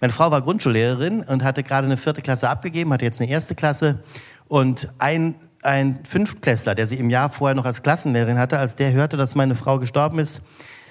Meine 0.00 0.12
Frau 0.12 0.32
war 0.32 0.42
Grundschullehrerin 0.42 1.20
und 1.20 1.44
hatte 1.44 1.62
gerade 1.62 1.86
eine 1.86 1.96
vierte 1.96 2.20
Klasse 2.20 2.50
abgegeben, 2.50 2.92
hatte 2.92 3.04
jetzt 3.04 3.20
eine 3.20 3.30
erste 3.30 3.54
Klasse. 3.54 4.02
Und 4.48 4.88
ein, 4.98 5.36
ein 5.62 6.00
Fünftklässler, 6.04 6.74
der 6.74 6.88
sie 6.88 6.96
im 6.96 7.10
Jahr 7.10 7.30
vorher 7.30 7.54
noch 7.54 7.64
als 7.64 7.84
Klassenlehrerin 7.84 8.38
hatte, 8.38 8.58
als 8.58 8.74
der 8.74 8.90
hörte, 8.92 9.16
dass 9.16 9.36
meine 9.36 9.54
Frau 9.54 9.78
gestorben 9.78 10.18
ist, 10.18 10.42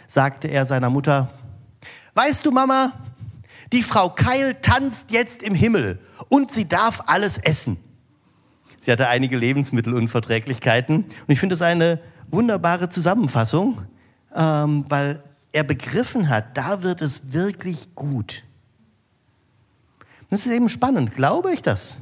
sagte 0.07 0.47
er 0.47 0.65
seiner 0.65 0.89
Mutter, 0.89 1.27
weißt 2.13 2.45
du, 2.45 2.51
Mama, 2.51 2.93
die 3.71 3.83
Frau 3.83 4.09
Keil 4.09 4.55
tanzt 4.55 5.11
jetzt 5.11 5.43
im 5.43 5.53
Himmel 5.53 5.99
und 6.27 6.51
sie 6.51 6.67
darf 6.67 7.03
alles 7.05 7.37
essen. 7.37 7.77
Sie 8.79 8.91
hatte 8.91 9.07
einige 9.07 9.37
Lebensmittelunverträglichkeiten 9.37 11.03
und 11.03 11.29
ich 11.29 11.39
finde 11.39 11.53
das 11.53 11.61
eine 11.61 11.99
wunderbare 12.31 12.89
Zusammenfassung, 12.89 13.81
ähm, 14.33 14.85
weil 14.89 15.23
er 15.51 15.63
begriffen 15.63 16.29
hat, 16.29 16.57
da 16.57 16.83
wird 16.83 17.01
es 17.01 17.33
wirklich 17.33 17.95
gut. 17.95 18.43
Das 20.29 20.45
ist 20.45 20.51
eben 20.51 20.69
spannend. 20.69 21.15
Glaube 21.15 21.51
ich 21.51 21.61
das? 21.61 21.97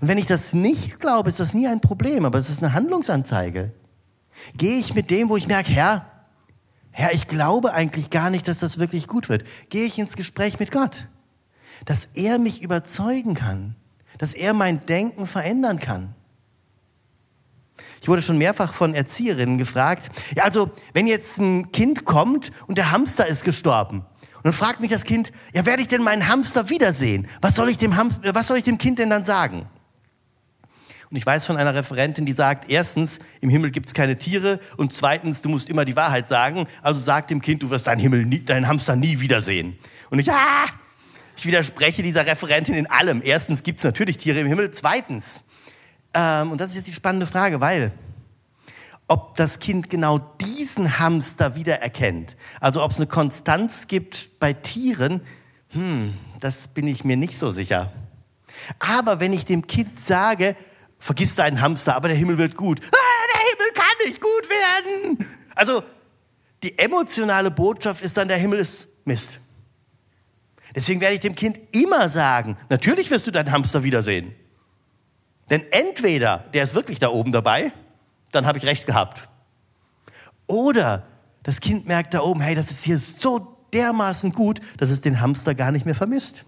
Und 0.00 0.08
wenn 0.08 0.18
ich 0.18 0.26
das 0.26 0.54
nicht 0.54 1.00
glaube, 1.00 1.28
ist 1.28 1.40
das 1.40 1.52
nie 1.52 1.68
ein 1.68 1.80
Problem, 1.80 2.24
aber 2.24 2.38
es 2.38 2.48
ist 2.48 2.62
eine 2.62 2.72
Handlungsanzeige. 2.72 3.72
Gehe 4.56 4.78
ich 4.78 4.94
mit 4.94 5.10
dem, 5.10 5.28
wo 5.28 5.36
ich 5.36 5.46
merke, 5.46 5.72
Herr, 5.72 6.06
Herr, 6.98 7.12
ich 7.12 7.28
glaube 7.28 7.74
eigentlich 7.74 8.08
gar 8.08 8.30
nicht, 8.30 8.48
dass 8.48 8.60
das 8.60 8.78
wirklich 8.78 9.06
gut 9.06 9.28
wird. 9.28 9.44
Gehe 9.68 9.84
ich 9.84 9.98
ins 9.98 10.16
Gespräch 10.16 10.58
mit 10.58 10.72
Gott, 10.72 11.08
dass 11.84 12.06
er 12.14 12.38
mich 12.38 12.62
überzeugen 12.62 13.34
kann, 13.34 13.76
dass 14.16 14.32
er 14.32 14.54
mein 14.54 14.86
Denken 14.86 15.26
verändern 15.26 15.78
kann. 15.78 16.14
Ich 18.00 18.08
wurde 18.08 18.22
schon 18.22 18.38
mehrfach 18.38 18.72
von 18.72 18.94
Erzieherinnen 18.94 19.58
gefragt, 19.58 20.08
ja, 20.34 20.44
also, 20.44 20.70
wenn 20.94 21.06
jetzt 21.06 21.36
ein 21.36 21.70
Kind 21.70 22.06
kommt 22.06 22.50
und 22.66 22.78
der 22.78 22.92
Hamster 22.92 23.26
ist 23.26 23.44
gestorben, 23.44 23.98
und 24.36 24.44
dann 24.44 24.52
fragt 24.54 24.80
mich 24.80 24.90
das 24.90 25.04
Kind, 25.04 25.32
ja, 25.52 25.66
werde 25.66 25.82
ich 25.82 25.88
denn 25.88 26.02
meinen 26.02 26.28
Hamster 26.28 26.70
wiedersehen? 26.70 27.28
Was 27.42 27.56
soll 27.56 27.68
ich 27.68 27.76
dem, 27.76 27.96
Hamster, 27.96 28.34
was 28.34 28.46
soll 28.46 28.56
ich 28.56 28.64
dem 28.64 28.78
Kind 28.78 28.98
denn 28.98 29.10
dann 29.10 29.26
sagen? 29.26 29.68
Und 31.16 31.20
ich 31.20 31.24
weiß 31.24 31.46
von 31.46 31.56
einer 31.56 31.74
Referentin, 31.74 32.26
die 32.26 32.32
sagt, 32.32 32.68
erstens, 32.68 33.20
im 33.40 33.48
Himmel 33.48 33.70
gibt 33.70 33.86
es 33.86 33.94
keine 33.94 34.18
Tiere 34.18 34.60
und 34.76 34.92
zweitens, 34.92 35.40
du 35.40 35.48
musst 35.48 35.70
immer 35.70 35.86
die 35.86 35.96
Wahrheit 35.96 36.28
sagen. 36.28 36.66
Also 36.82 37.00
sag 37.00 37.28
dem 37.28 37.40
Kind, 37.40 37.62
du 37.62 37.70
wirst 37.70 37.86
deinen 37.86 38.00
Himmel, 38.00 38.26
nie, 38.26 38.40
deinen 38.40 38.68
Hamster 38.68 38.96
nie 38.96 39.18
wiedersehen. 39.18 39.78
Und 40.10 40.18
ich, 40.18 40.30
ah, 40.30 40.66
ich 41.34 41.46
widerspreche 41.46 42.02
dieser 42.02 42.26
Referentin 42.26 42.74
in 42.74 42.86
allem. 42.90 43.22
Erstens 43.24 43.62
gibt 43.62 43.78
es 43.78 43.84
natürlich 43.84 44.18
Tiere 44.18 44.40
im 44.40 44.46
Himmel. 44.46 44.72
Zweitens, 44.72 45.42
ähm, 46.12 46.50
und 46.50 46.60
das 46.60 46.72
ist 46.72 46.76
jetzt 46.76 46.88
die 46.88 46.92
spannende 46.92 47.26
Frage, 47.26 47.62
weil 47.62 47.92
ob 49.08 49.36
das 49.36 49.58
Kind 49.58 49.88
genau 49.88 50.18
diesen 50.18 50.98
Hamster 50.98 51.54
wiedererkennt. 51.54 52.36
Also 52.60 52.84
ob 52.84 52.90
es 52.90 52.98
eine 52.98 53.06
Konstanz 53.06 53.88
gibt 53.88 54.38
bei 54.38 54.52
Tieren, 54.52 55.22
hm, 55.70 56.12
das 56.40 56.68
bin 56.68 56.86
ich 56.86 57.04
mir 57.04 57.16
nicht 57.16 57.38
so 57.38 57.52
sicher. 57.52 57.90
Aber 58.78 59.20
wenn 59.20 59.32
ich 59.32 59.44
dem 59.44 59.66
Kind 59.66 59.98
sage, 59.98 60.56
vergiss 60.98 61.34
deinen 61.34 61.60
Hamster, 61.60 61.96
aber 61.96 62.08
der 62.08 62.16
Himmel 62.16 62.38
wird 62.38 62.56
gut. 62.56 62.80
Ah, 62.84 63.34
der 63.34 63.50
Himmel 63.50 63.72
kann 63.74 64.06
nicht 64.06 64.20
gut 64.20 64.48
werden. 64.48 65.28
Also 65.54 65.82
die 66.62 66.78
emotionale 66.78 67.50
Botschaft 67.50 68.02
ist 68.02 68.16
dann, 68.16 68.28
der 68.28 68.38
Himmel 68.38 68.60
ist 68.60 68.88
Mist. 69.04 69.40
Deswegen 70.74 71.00
werde 71.00 71.14
ich 71.14 71.20
dem 71.20 71.34
Kind 71.34 71.58
immer 71.72 72.08
sagen, 72.08 72.56
natürlich 72.68 73.10
wirst 73.10 73.26
du 73.26 73.30
deinen 73.30 73.52
Hamster 73.52 73.82
wiedersehen. 73.84 74.34
Denn 75.48 75.64
entweder 75.70 76.38
der 76.52 76.64
ist 76.64 76.74
wirklich 76.74 76.98
da 76.98 77.08
oben 77.08 77.32
dabei, 77.32 77.72
dann 78.32 78.46
habe 78.46 78.58
ich 78.58 78.66
recht 78.66 78.86
gehabt. 78.86 79.28
Oder 80.46 81.06
das 81.42 81.60
Kind 81.60 81.86
merkt 81.86 82.14
da 82.14 82.20
oben, 82.20 82.40
hey, 82.40 82.54
das 82.54 82.70
ist 82.70 82.84
hier 82.84 82.98
so 82.98 83.56
dermaßen 83.72 84.32
gut, 84.32 84.60
dass 84.76 84.90
es 84.90 85.00
den 85.00 85.20
Hamster 85.20 85.54
gar 85.54 85.70
nicht 85.70 85.86
mehr 85.86 85.94
vermisst. 85.94 86.44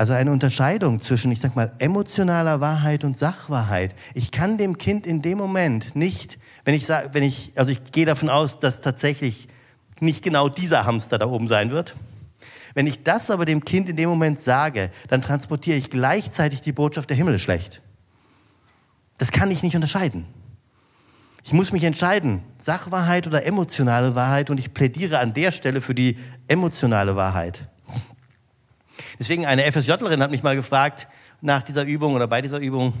Also 0.00 0.14
eine 0.14 0.32
Unterscheidung 0.32 1.02
zwischen, 1.02 1.30
ich 1.30 1.40
sag 1.40 1.56
mal, 1.56 1.72
emotionaler 1.78 2.62
Wahrheit 2.62 3.04
und 3.04 3.18
Sachwahrheit. 3.18 3.94
Ich 4.14 4.30
kann 4.30 4.56
dem 4.56 4.78
Kind 4.78 5.06
in 5.06 5.20
dem 5.20 5.36
Moment 5.36 5.94
nicht, 5.94 6.38
wenn 6.64 6.74
ich 6.74 6.86
sage, 6.86 7.10
wenn 7.12 7.22
ich, 7.22 7.52
also 7.54 7.70
ich 7.70 7.92
gehe 7.92 8.06
davon 8.06 8.30
aus, 8.30 8.60
dass 8.60 8.80
tatsächlich 8.80 9.46
nicht 10.00 10.24
genau 10.24 10.48
dieser 10.48 10.86
Hamster 10.86 11.18
da 11.18 11.26
oben 11.26 11.48
sein 11.48 11.70
wird. 11.70 11.96
Wenn 12.72 12.86
ich 12.86 13.02
das 13.02 13.30
aber 13.30 13.44
dem 13.44 13.62
Kind 13.62 13.90
in 13.90 13.96
dem 13.96 14.08
Moment 14.08 14.40
sage, 14.40 14.90
dann 15.08 15.20
transportiere 15.20 15.76
ich 15.76 15.90
gleichzeitig 15.90 16.62
die 16.62 16.72
Botschaft, 16.72 17.10
der 17.10 17.18
Himmel 17.18 17.38
schlecht. 17.38 17.82
Das 19.18 19.32
kann 19.32 19.50
ich 19.50 19.62
nicht 19.62 19.74
unterscheiden. 19.74 20.24
Ich 21.44 21.52
muss 21.52 21.72
mich 21.72 21.84
entscheiden, 21.84 22.42
Sachwahrheit 22.56 23.26
oder 23.26 23.44
emotionale 23.44 24.14
Wahrheit, 24.14 24.48
und 24.48 24.58
ich 24.58 24.72
plädiere 24.72 25.18
an 25.18 25.34
der 25.34 25.52
Stelle 25.52 25.82
für 25.82 25.94
die 25.94 26.16
emotionale 26.48 27.16
Wahrheit. 27.16 27.68
Deswegen 29.20 29.46
eine 29.46 29.70
FSJlerin 29.70 30.22
hat 30.22 30.32
mich 30.32 30.42
mal 30.42 30.56
gefragt 30.56 31.06
nach 31.42 31.62
dieser 31.62 31.84
Übung 31.84 32.14
oder 32.14 32.26
bei 32.26 32.42
dieser 32.42 32.58
Übung, 32.58 32.94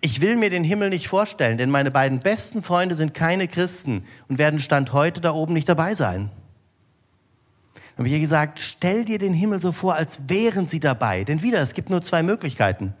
ich 0.00 0.20
will 0.20 0.36
mir 0.36 0.50
den 0.50 0.64
Himmel 0.64 0.90
nicht 0.90 1.08
vorstellen, 1.08 1.56
denn 1.56 1.70
meine 1.70 1.90
beiden 1.90 2.20
besten 2.20 2.62
Freunde 2.62 2.96
sind 2.96 3.14
keine 3.14 3.48
Christen 3.48 4.04
und 4.28 4.38
werden 4.38 4.58
Stand 4.58 4.92
heute 4.92 5.20
da 5.20 5.32
oben 5.32 5.54
nicht 5.54 5.68
dabei 5.68 5.94
sein. 5.94 6.30
Dann 7.74 7.98
habe 7.98 8.08
ich 8.08 8.14
ihr 8.14 8.20
gesagt, 8.20 8.60
stell 8.60 9.04
dir 9.04 9.18
den 9.18 9.32
Himmel 9.32 9.60
so 9.60 9.72
vor, 9.72 9.94
als 9.94 10.28
wären 10.28 10.66
sie 10.66 10.80
dabei. 10.80 11.24
Denn 11.24 11.42
wieder, 11.42 11.60
es 11.60 11.74
gibt 11.74 11.90
nur 11.90 12.02
zwei 12.02 12.22
Möglichkeiten. 12.22 12.94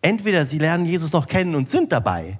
Entweder 0.00 0.46
sie 0.46 0.58
lernen 0.58 0.86
Jesus 0.86 1.12
noch 1.12 1.26
kennen 1.26 1.54
und 1.54 1.70
sind 1.70 1.90
dabei, 1.90 2.38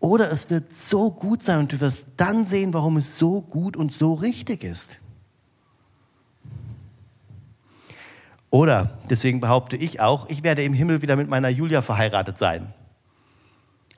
oder 0.00 0.30
es 0.30 0.48
wird 0.50 0.76
so 0.76 1.10
gut 1.10 1.42
sein 1.42 1.58
und 1.58 1.72
du 1.72 1.80
wirst 1.80 2.06
dann 2.16 2.44
sehen, 2.44 2.72
warum 2.72 2.98
es 2.98 3.18
so 3.18 3.40
gut 3.40 3.76
und 3.76 3.92
so 3.92 4.14
richtig 4.14 4.62
ist. 4.62 4.98
Oder, 8.50 8.98
deswegen 9.10 9.40
behaupte 9.40 9.76
ich 9.76 10.00
auch, 10.00 10.28
ich 10.28 10.42
werde 10.42 10.62
im 10.62 10.72
Himmel 10.72 11.02
wieder 11.02 11.16
mit 11.16 11.28
meiner 11.28 11.48
Julia 11.48 11.82
verheiratet 11.82 12.38
sein. 12.38 12.72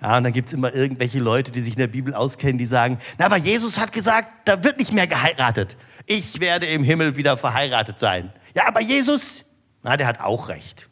Ja, 0.03 0.17
und 0.17 0.25
dann 0.25 0.33
gibt's 0.33 0.53
immer 0.53 0.75
irgendwelche 0.75 1.19
Leute, 1.19 1.53
die 1.53 1.61
sich 1.61 1.75
in 1.75 1.79
der 1.79 1.87
Bibel 1.87 2.15
auskennen, 2.15 2.59
die 2.59 2.67
sagen, 2.67 2.99
na, 3.19 3.27
aber 3.27 3.37
Jesus 3.37 3.79
hat 3.79 3.93
gesagt, 3.93 4.31
da 4.47 4.65
wird 4.65 4.79
nicht 4.79 4.93
mehr 4.93 5.07
geheiratet. 5.07 5.77
Ich 6.07 6.41
werde 6.41 6.67
im 6.67 6.83
Himmel 6.83 7.17
wieder 7.17 7.37
verheiratet 7.37 7.99
sein. 7.99 8.33
Ja, 8.55 8.67
aber 8.67 8.81
Jesus, 8.81 9.45
na, 9.83 9.97
der 9.97 10.07
hat 10.07 10.21
auch 10.21 10.49
recht. 10.49 10.89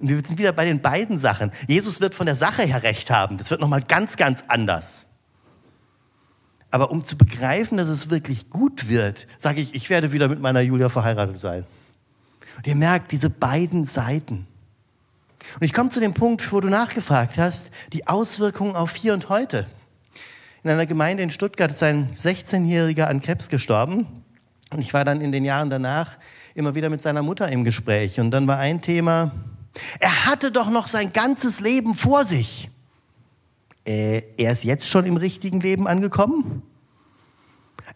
Und 0.00 0.08
wir 0.08 0.16
sind 0.16 0.38
wieder 0.38 0.52
bei 0.52 0.64
den 0.64 0.80
beiden 0.80 1.18
Sachen. 1.18 1.52
Jesus 1.68 2.00
wird 2.00 2.14
von 2.14 2.26
der 2.26 2.34
Sache 2.34 2.62
her 2.62 2.82
recht 2.82 3.10
haben. 3.10 3.38
Das 3.38 3.50
wird 3.50 3.60
nochmal 3.60 3.82
ganz, 3.82 4.16
ganz 4.16 4.42
anders. 4.48 5.06
Aber 6.70 6.90
um 6.90 7.04
zu 7.04 7.16
begreifen, 7.16 7.76
dass 7.76 7.88
es 7.88 8.10
wirklich 8.10 8.50
gut 8.50 8.88
wird, 8.88 9.28
sage 9.38 9.60
ich, 9.60 9.74
ich 9.74 9.90
werde 9.90 10.10
wieder 10.10 10.28
mit 10.28 10.40
meiner 10.40 10.60
Julia 10.60 10.88
verheiratet 10.88 11.40
sein. 11.40 11.64
Und 12.56 12.66
ihr 12.66 12.74
merkt 12.74 13.12
diese 13.12 13.30
beiden 13.30 13.86
Seiten. 13.86 14.46
Und 15.54 15.62
ich 15.62 15.72
komme 15.72 15.90
zu 15.90 16.00
dem 16.00 16.14
Punkt, 16.14 16.52
wo 16.52 16.60
du 16.60 16.68
nachgefragt 16.68 17.36
hast, 17.36 17.70
die 17.92 18.06
Auswirkungen 18.06 18.76
auf 18.76 18.94
hier 18.94 19.14
und 19.14 19.28
heute. 19.28 19.66
In 20.62 20.70
einer 20.70 20.86
Gemeinde 20.86 21.22
in 21.22 21.30
Stuttgart 21.30 21.70
ist 21.70 21.82
ein 21.82 22.10
16-Jähriger 22.12 23.04
an 23.04 23.20
Krebs 23.20 23.48
gestorben. 23.48 24.06
Und 24.70 24.80
ich 24.80 24.94
war 24.94 25.04
dann 25.04 25.20
in 25.20 25.30
den 25.30 25.44
Jahren 25.44 25.68
danach 25.68 26.16
immer 26.54 26.74
wieder 26.74 26.88
mit 26.88 27.02
seiner 27.02 27.22
Mutter 27.22 27.48
im 27.50 27.64
Gespräch. 27.64 28.18
Und 28.18 28.30
dann 28.30 28.46
war 28.46 28.58
ein 28.58 28.80
Thema, 28.80 29.32
er 30.00 30.26
hatte 30.26 30.50
doch 30.50 30.70
noch 30.70 30.86
sein 30.86 31.12
ganzes 31.12 31.60
Leben 31.60 31.94
vor 31.94 32.24
sich. 32.24 32.70
Äh, 33.86 34.22
er 34.38 34.52
ist 34.52 34.64
jetzt 34.64 34.86
schon 34.86 35.04
im 35.04 35.16
richtigen 35.16 35.60
Leben 35.60 35.86
angekommen? 35.86 36.62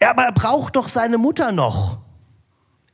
Ja, 0.01 0.11
aber 0.11 0.25
er 0.25 0.33
braucht 0.33 0.77
doch 0.77 0.89
seine 0.89 1.19
Mutter 1.19 1.53
noch. 1.53 1.99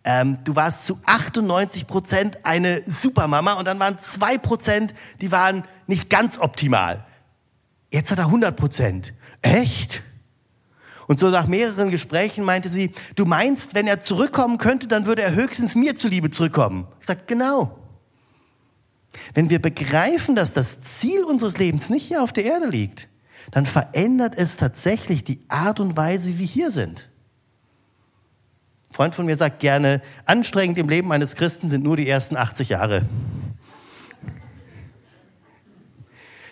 Ähm, 0.05 0.39
du 0.45 0.55
warst 0.55 0.87
zu 0.87 0.99
98 1.07 1.87
Prozent 1.87 2.45
eine 2.45 2.83
Supermama 2.85 3.55
und 3.55 3.67
dann 3.67 3.79
waren 3.79 3.99
zwei 4.03 4.37
Prozent, 4.37 4.95
die 5.23 5.33
waren 5.33 5.65
nicht 5.87 6.11
ganz 6.11 6.39
optimal. 6.39 7.05
Jetzt 7.91 8.11
hat 8.11 8.19
er 8.19 8.27
100 8.27 8.55
Prozent. 8.55 9.15
Echt? 9.41 10.03
Und 11.07 11.19
so 11.19 11.31
nach 11.31 11.47
mehreren 11.47 11.91
Gesprächen 11.91 12.45
meinte 12.45 12.69
sie, 12.69 12.93
du 13.15 13.25
meinst, 13.25 13.75
wenn 13.75 13.87
er 13.87 14.01
zurückkommen 14.01 14.59
könnte, 14.59 14.89
dann 14.89 15.07
würde 15.07 15.23
er 15.23 15.35
höchstens 15.35 15.75
mir 15.75 15.95
zuliebe 15.95 16.31
zurückkommen. 16.31 16.87
Ich 17.01 17.07
sag, 17.07 17.27
genau. 17.27 17.79
Wenn 19.33 19.49
wir 19.49 19.61
begreifen, 19.61 20.35
dass 20.35 20.55
das 20.55 20.81
Ziel 20.83 21.25
unseres 21.25 21.59
Lebens 21.59 21.89
nicht 21.89 22.07
hier 22.07 22.23
auf 22.23 22.33
der 22.33 22.45
Erde 22.45 22.67
liegt, 22.67 23.09
dann 23.51 23.67
verändert 23.67 24.35
es 24.37 24.57
tatsächlich 24.57 25.25
die 25.25 25.41
Art 25.49 25.81
und 25.81 25.97
Weise, 25.97 26.35
wie 26.35 26.39
wir 26.41 26.47
hier 26.47 26.71
sind. 26.71 27.09
Freund 28.95 29.13
von 29.13 29.27
mir 29.27 29.37
sagt 29.37 29.59
gerne, 29.59 30.01
anstrengend 30.25 30.79
im 30.79 30.89
Leben 30.89 31.11
eines 31.11 31.35
Christen 31.35 31.69
sind 31.69 31.83
nur 31.83 31.97
die 31.97 32.09
ersten 32.09 32.37
80 32.37 32.69
Jahre. 32.69 33.03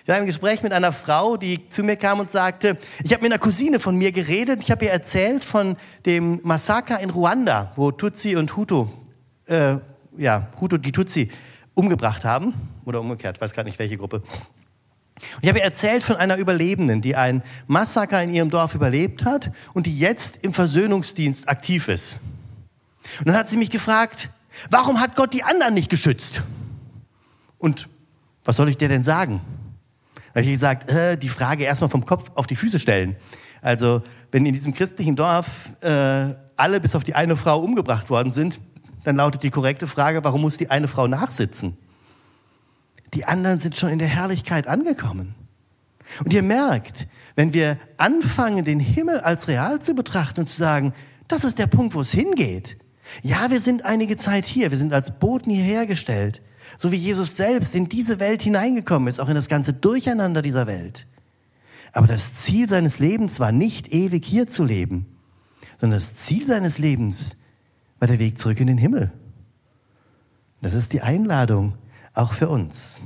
Ich 0.02 0.08
war 0.08 0.18
im 0.18 0.26
Gespräch 0.26 0.60
mit 0.64 0.72
einer 0.72 0.92
Frau, 0.92 1.36
die 1.36 1.68
zu 1.68 1.84
mir 1.84 1.94
kam 1.94 2.18
und 2.18 2.32
sagte, 2.32 2.76
ich 3.04 3.12
habe 3.12 3.22
mit 3.22 3.30
einer 3.30 3.38
Cousine 3.38 3.78
von 3.78 3.96
mir 3.96 4.10
geredet, 4.10 4.58
ich 4.60 4.72
habe 4.72 4.86
ihr 4.86 4.90
erzählt 4.90 5.44
von 5.44 5.76
dem 6.04 6.40
Massaker 6.42 6.98
in 6.98 7.10
Ruanda, 7.10 7.70
wo 7.76 7.92
Tutsi 7.92 8.34
und 8.34 8.56
Hutu, 8.56 8.88
äh, 9.46 9.76
ja, 10.18 10.48
Hutu 10.60 10.78
die 10.78 10.90
Tutsi 10.90 11.30
umgebracht 11.74 12.24
haben 12.24 12.54
oder 12.84 13.00
umgekehrt, 13.00 13.40
weiß 13.40 13.54
gar 13.54 13.62
nicht 13.62 13.78
welche 13.78 13.98
Gruppe. 13.98 14.20
Und 15.16 15.42
ich 15.42 15.48
habe 15.48 15.60
erzählt 15.60 16.02
von 16.02 16.16
einer 16.16 16.36
Überlebenden, 16.36 17.00
die 17.00 17.14
ein 17.14 17.42
Massaker 17.66 18.22
in 18.22 18.34
ihrem 18.34 18.50
Dorf 18.50 18.74
überlebt 18.74 19.24
hat 19.24 19.52
und 19.72 19.86
die 19.86 19.96
jetzt 19.96 20.38
im 20.42 20.52
Versöhnungsdienst 20.52 21.48
aktiv 21.48 21.88
ist. 21.88 22.18
Und 23.18 23.28
dann 23.28 23.36
hat 23.36 23.48
sie 23.48 23.56
mich 23.56 23.70
gefragt, 23.70 24.30
warum 24.70 25.00
hat 25.00 25.16
Gott 25.16 25.32
die 25.32 25.44
anderen 25.44 25.74
nicht 25.74 25.90
geschützt? 25.90 26.42
Und 27.58 27.88
was 28.44 28.56
soll 28.56 28.68
ich 28.68 28.76
dir 28.76 28.88
denn 28.88 29.04
sagen? 29.04 29.40
Da 30.32 30.40
habe 30.40 30.46
ich 30.46 30.52
gesagt, 30.52 30.90
äh, 30.90 31.16
die 31.16 31.28
Frage 31.28 31.64
erstmal 31.64 31.90
vom 31.90 32.06
Kopf 32.06 32.30
auf 32.34 32.46
die 32.46 32.56
Füße 32.56 32.80
stellen. 32.80 33.16
Also, 33.60 34.02
wenn 34.32 34.46
in 34.46 34.54
diesem 34.54 34.72
christlichen 34.72 35.14
Dorf 35.14 35.70
äh, 35.82 36.34
alle 36.56 36.80
bis 36.80 36.94
auf 36.94 37.04
die 37.04 37.14
eine 37.14 37.36
Frau 37.36 37.60
umgebracht 37.60 38.10
worden 38.10 38.32
sind, 38.32 38.58
dann 39.04 39.16
lautet 39.16 39.42
die 39.42 39.50
korrekte 39.50 39.86
Frage, 39.86 40.24
warum 40.24 40.40
muss 40.40 40.56
die 40.56 40.70
eine 40.70 40.88
Frau 40.88 41.06
nachsitzen? 41.06 41.76
Die 43.14 43.24
anderen 43.24 43.60
sind 43.60 43.76
schon 43.76 43.90
in 43.90 43.98
der 43.98 44.08
Herrlichkeit 44.08 44.66
angekommen. 44.66 45.34
Und 46.24 46.32
ihr 46.32 46.42
merkt, 46.42 47.06
wenn 47.36 47.52
wir 47.52 47.78
anfangen, 47.96 48.64
den 48.64 48.80
Himmel 48.80 49.20
als 49.20 49.48
real 49.48 49.80
zu 49.80 49.94
betrachten 49.94 50.40
und 50.40 50.48
zu 50.48 50.56
sagen, 50.56 50.92
das 51.28 51.44
ist 51.44 51.58
der 51.58 51.66
Punkt, 51.66 51.94
wo 51.94 52.00
es 52.00 52.12
hingeht. 52.12 52.76
Ja, 53.22 53.50
wir 53.50 53.60
sind 53.60 53.84
einige 53.84 54.16
Zeit 54.16 54.46
hier, 54.46 54.70
wir 54.70 54.78
sind 54.78 54.92
als 54.92 55.18
Boten 55.18 55.50
hierher 55.50 55.86
gestellt, 55.86 56.42
so 56.78 56.92
wie 56.92 56.96
Jesus 56.96 57.36
selbst 57.36 57.74
in 57.74 57.88
diese 57.88 58.20
Welt 58.20 58.42
hineingekommen 58.42 59.08
ist, 59.08 59.20
auch 59.20 59.28
in 59.28 59.34
das 59.34 59.48
ganze 59.48 59.72
Durcheinander 59.72 60.42
dieser 60.42 60.66
Welt. 60.66 61.06
Aber 61.92 62.06
das 62.06 62.34
Ziel 62.34 62.68
seines 62.68 62.98
Lebens 62.98 63.38
war 63.38 63.52
nicht 63.52 63.92
ewig 63.92 64.24
hier 64.24 64.46
zu 64.46 64.64
leben, 64.64 65.06
sondern 65.78 65.98
das 65.98 66.14
Ziel 66.14 66.46
seines 66.46 66.78
Lebens 66.78 67.36
war 67.98 68.08
der 68.08 68.18
Weg 68.18 68.38
zurück 68.38 68.60
in 68.60 68.66
den 68.66 68.78
Himmel. 68.78 69.12
Das 70.62 70.74
ist 70.74 70.92
die 70.92 71.02
Einladung 71.02 71.74
auch 72.14 72.34
für 72.34 72.48
uns. 72.48 73.00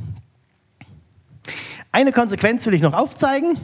Eine 1.93 2.13
Konsequenz 2.13 2.67
will 2.67 2.75
ich 2.75 2.83
noch 2.83 2.93
aufzeigen. 2.93 3.59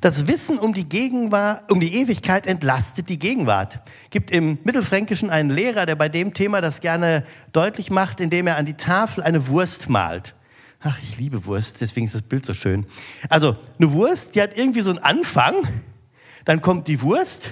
Das 0.00 0.26
Wissen 0.26 0.58
um 0.58 0.74
die 0.74 0.88
Gegenwart, 0.88 1.70
um 1.70 1.80
die 1.80 1.94
Ewigkeit 1.94 2.46
entlastet 2.46 3.08
die 3.08 3.18
Gegenwart. 3.18 3.80
Gibt 4.10 4.30
im 4.30 4.58
Mittelfränkischen 4.64 5.30
einen 5.30 5.50
Lehrer, 5.50 5.86
der 5.86 5.96
bei 5.96 6.08
dem 6.08 6.34
Thema 6.34 6.60
das 6.60 6.80
gerne 6.80 7.24
deutlich 7.52 7.90
macht, 7.90 8.20
indem 8.20 8.46
er 8.46 8.56
an 8.56 8.66
die 8.66 8.74
Tafel 8.74 9.22
eine 9.22 9.48
Wurst 9.48 9.88
malt. 9.88 10.34
Ach, 10.82 10.98
ich 11.02 11.16
liebe 11.18 11.46
Wurst, 11.46 11.80
deswegen 11.80 12.06
ist 12.06 12.14
das 12.14 12.22
Bild 12.22 12.44
so 12.44 12.54
schön. 12.54 12.86
Also, 13.28 13.56
eine 13.78 13.92
Wurst, 13.92 14.34
die 14.34 14.42
hat 14.42 14.56
irgendwie 14.56 14.80
so 14.80 14.90
einen 14.90 14.98
Anfang, 14.98 15.54
dann 16.44 16.60
kommt 16.60 16.88
die 16.88 17.02
Wurst 17.02 17.46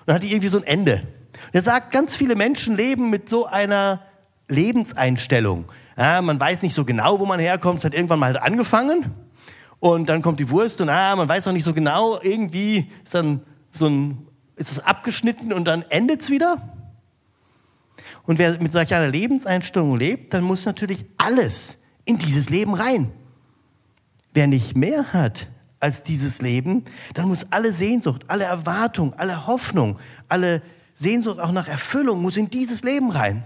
und 0.00 0.06
dann 0.06 0.16
hat 0.16 0.22
die 0.22 0.30
irgendwie 0.32 0.48
so 0.48 0.58
ein 0.58 0.64
Ende. 0.64 1.06
Er 1.52 1.62
sagt, 1.62 1.92
ganz 1.92 2.16
viele 2.16 2.34
Menschen 2.34 2.76
leben 2.76 3.10
mit 3.10 3.28
so 3.28 3.46
einer 3.46 4.00
Lebenseinstellung. 4.48 5.66
Ja, 5.96 6.22
man 6.22 6.38
weiß 6.40 6.62
nicht 6.62 6.74
so 6.74 6.84
genau, 6.84 7.20
wo 7.20 7.26
man 7.26 7.40
herkommt, 7.40 7.78
es 7.78 7.84
hat 7.84 7.94
irgendwann 7.94 8.18
mal 8.18 8.38
angefangen 8.38 9.12
und 9.82 10.08
dann 10.08 10.22
kommt 10.22 10.40
die 10.40 10.48
Wurst 10.48 10.80
und 10.80 10.88
ah, 10.88 11.16
man 11.16 11.28
weiß 11.28 11.48
auch 11.48 11.52
nicht 11.52 11.64
so 11.64 11.74
genau, 11.74 12.20
irgendwie 12.22 12.90
ist 13.04 13.14
dann 13.14 13.42
so 13.72 13.86
ein, 13.86 14.28
ist 14.56 14.70
was 14.70 14.84
abgeschnitten 14.84 15.52
und 15.52 15.64
dann 15.64 15.82
endet 15.82 16.22
es 16.22 16.30
wieder. 16.30 16.56
Und 18.24 18.38
wer 18.38 18.60
mit 18.62 18.72
solch 18.72 18.94
einer 18.94 19.08
Lebenseinstellung 19.08 19.96
lebt, 19.96 20.32
dann 20.34 20.44
muss 20.44 20.64
natürlich 20.64 21.04
alles 21.18 21.78
in 22.04 22.18
dieses 22.18 22.48
Leben 22.48 22.74
rein. 22.74 23.12
Wer 24.32 24.46
nicht 24.46 24.76
mehr 24.76 25.12
hat 25.12 25.48
als 25.80 26.04
dieses 26.04 26.40
Leben, 26.40 26.84
dann 27.14 27.26
muss 27.26 27.46
alle 27.50 27.72
Sehnsucht, 27.72 28.24
alle 28.28 28.44
Erwartung, 28.44 29.14
alle 29.14 29.46
Hoffnung, 29.46 29.98
alle 30.28 30.62
Sehnsucht 30.94 31.40
auch 31.40 31.50
nach 31.50 31.66
Erfüllung 31.66 32.22
muss 32.22 32.36
in 32.36 32.48
dieses 32.48 32.84
Leben 32.84 33.10
rein. 33.10 33.42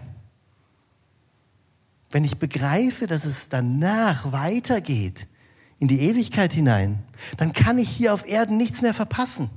Wenn 2.10 2.24
ich 2.24 2.38
begreife, 2.38 3.06
dass 3.06 3.24
es 3.24 3.48
danach 3.48 4.32
weitergeht, 4.32 5.26
in 5.78 5.88
die 5.88 6.00
Ewigkeit 6.02 6.52
hinein, 6.52 7.02
dann 7.36 7.52
kann 7.52 7.78
ich 7.78 7.88
hier 7.88 8.14
auf 8.14 8.26
Erden 8.26 8.56
nichts 8.56 8.82
mehr 8.82 8.94
verpassen. 8.94 9.50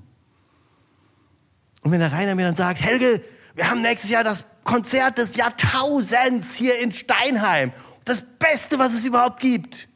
Und 1.82 1.92
wenn 1.92 2.00
der 2.00 2.12
Rainer 2.12 2.36
mir 2.36 2.46
dann 2.46 2.56
sagt, 2.56 2.82
Helge, 2.82 3.22
wir 3.56 3.70
haben 3.70 3.82
nächstes 3.82 4.10
Jahr 4.10 4.24
das 4.24 4.46
Konzert 4.64 5.18
des 5.18 5.36
Jahrtausends 5.36 6.56
hier 6.56 6.80
in 6.80 6.92
Steinheim. 6.92 7.72
Das 8.06 8.22
Beste, 8.22 8.80
was 8.80 8.94
es 8.94 9.06
überhaupt 9.06 9.40
gibt. 9.40 9.88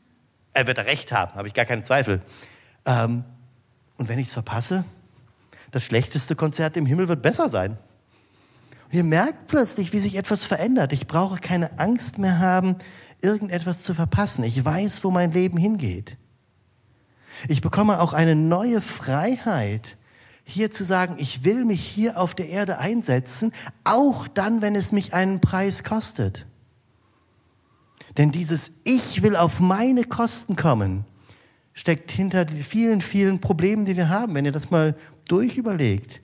Er 0.54 0.68
wird 0.68 0.80
recht 0.80 1.12
haben, 1.12 1.34
habe 1.36 1.48
ich 1.48 1.54
gar 1.54 1.66
keinen 1.66 1.84
Zweifel. 1.84 2.22
Ähm, 2.86 3.24
und 3.98 4.10
wenn 4.10 4.20
ich 4.20 4.28
es 4.28 4.34
verpasse, 4.34 4.86
das 5.72 5.84
schlechteste 5.84 6.36
Konzert 6.36 6.78
im 6.78 6.86
Himmel 6.86 7.08
wird 7.08 7.22
besser 7.22 7.50
sein. 7.50 7.78
Ihr 8.94 9.04
merkt 9.04 9.48
plötzlich, 9.48 9.92
wie 9.92 9.98
sich 9.98 10.16
etwas 10.16 10.46
verändert. 10.46 10.94
Ich 10.94 11.08
brauche 11.08 11.40
keine 11.40 11.80
Angst 11.80 12.20
mehr 12.20 12.38
haben, 12.38 12.76
irgendetwas 13.24 13.82
zu 13.82 13.96
verpassen. 13.96 14.44
Ich 14.44 14.64
weiß, 14.64 15.04
wo 15.04 15.10
mein 15.10 15.32
Leben 15.32 15.58
hingeht. 15.58 16.16
Ich 17.48 17.62
bekomme 17.62 18.00
auch 18.00 18.14
eine 18.14 18.36
neue 18.36 18.82
Freiheit, 18.82 19.98
hier 20.44 20.70
zu 20.70 20.84
sagen, 20.84 21.16
ich 21.18 21.44
will 21.44 21.66
mich 21.66 21.84
hier 21.84 22.20
auf 22.20 22.36
der 22.36 22.50
Erde 22.50 22.78
einsetzen, 22.78 23.52
auch 23.84 24.28
dann, 24.28 24.62
wenn 24.62 24.76
es 24.76 24.92
mich 24.92 25.16
einen 25.16 25.42
Preis 25.42 25.84
kostet. 25.84 26.46
Denn 28.18 28.32
dieses 28.32 28.72
Ich 28.84 29.24
will 29.24 29.36
auf 29.36 29.60
meine 29.60 30.04
Kosten 30.04 30.56
kommen, 30.56 31.06
steckt 31.74 32.12
hinter 32.12 32.46
den 32.46 32.62
vielen, 32.62 33.02
vielen 33.02 33.42
Problemen, 33.42 33.86
die 33.86 33.98
wir 33.98 34.10
haben, 34.10 34.36
wenn 34.36 34.46
ihr 34.46 34.52
das 34.52 34.70
mal 34.70 34.96
durchüberlegt. 35.28 36.22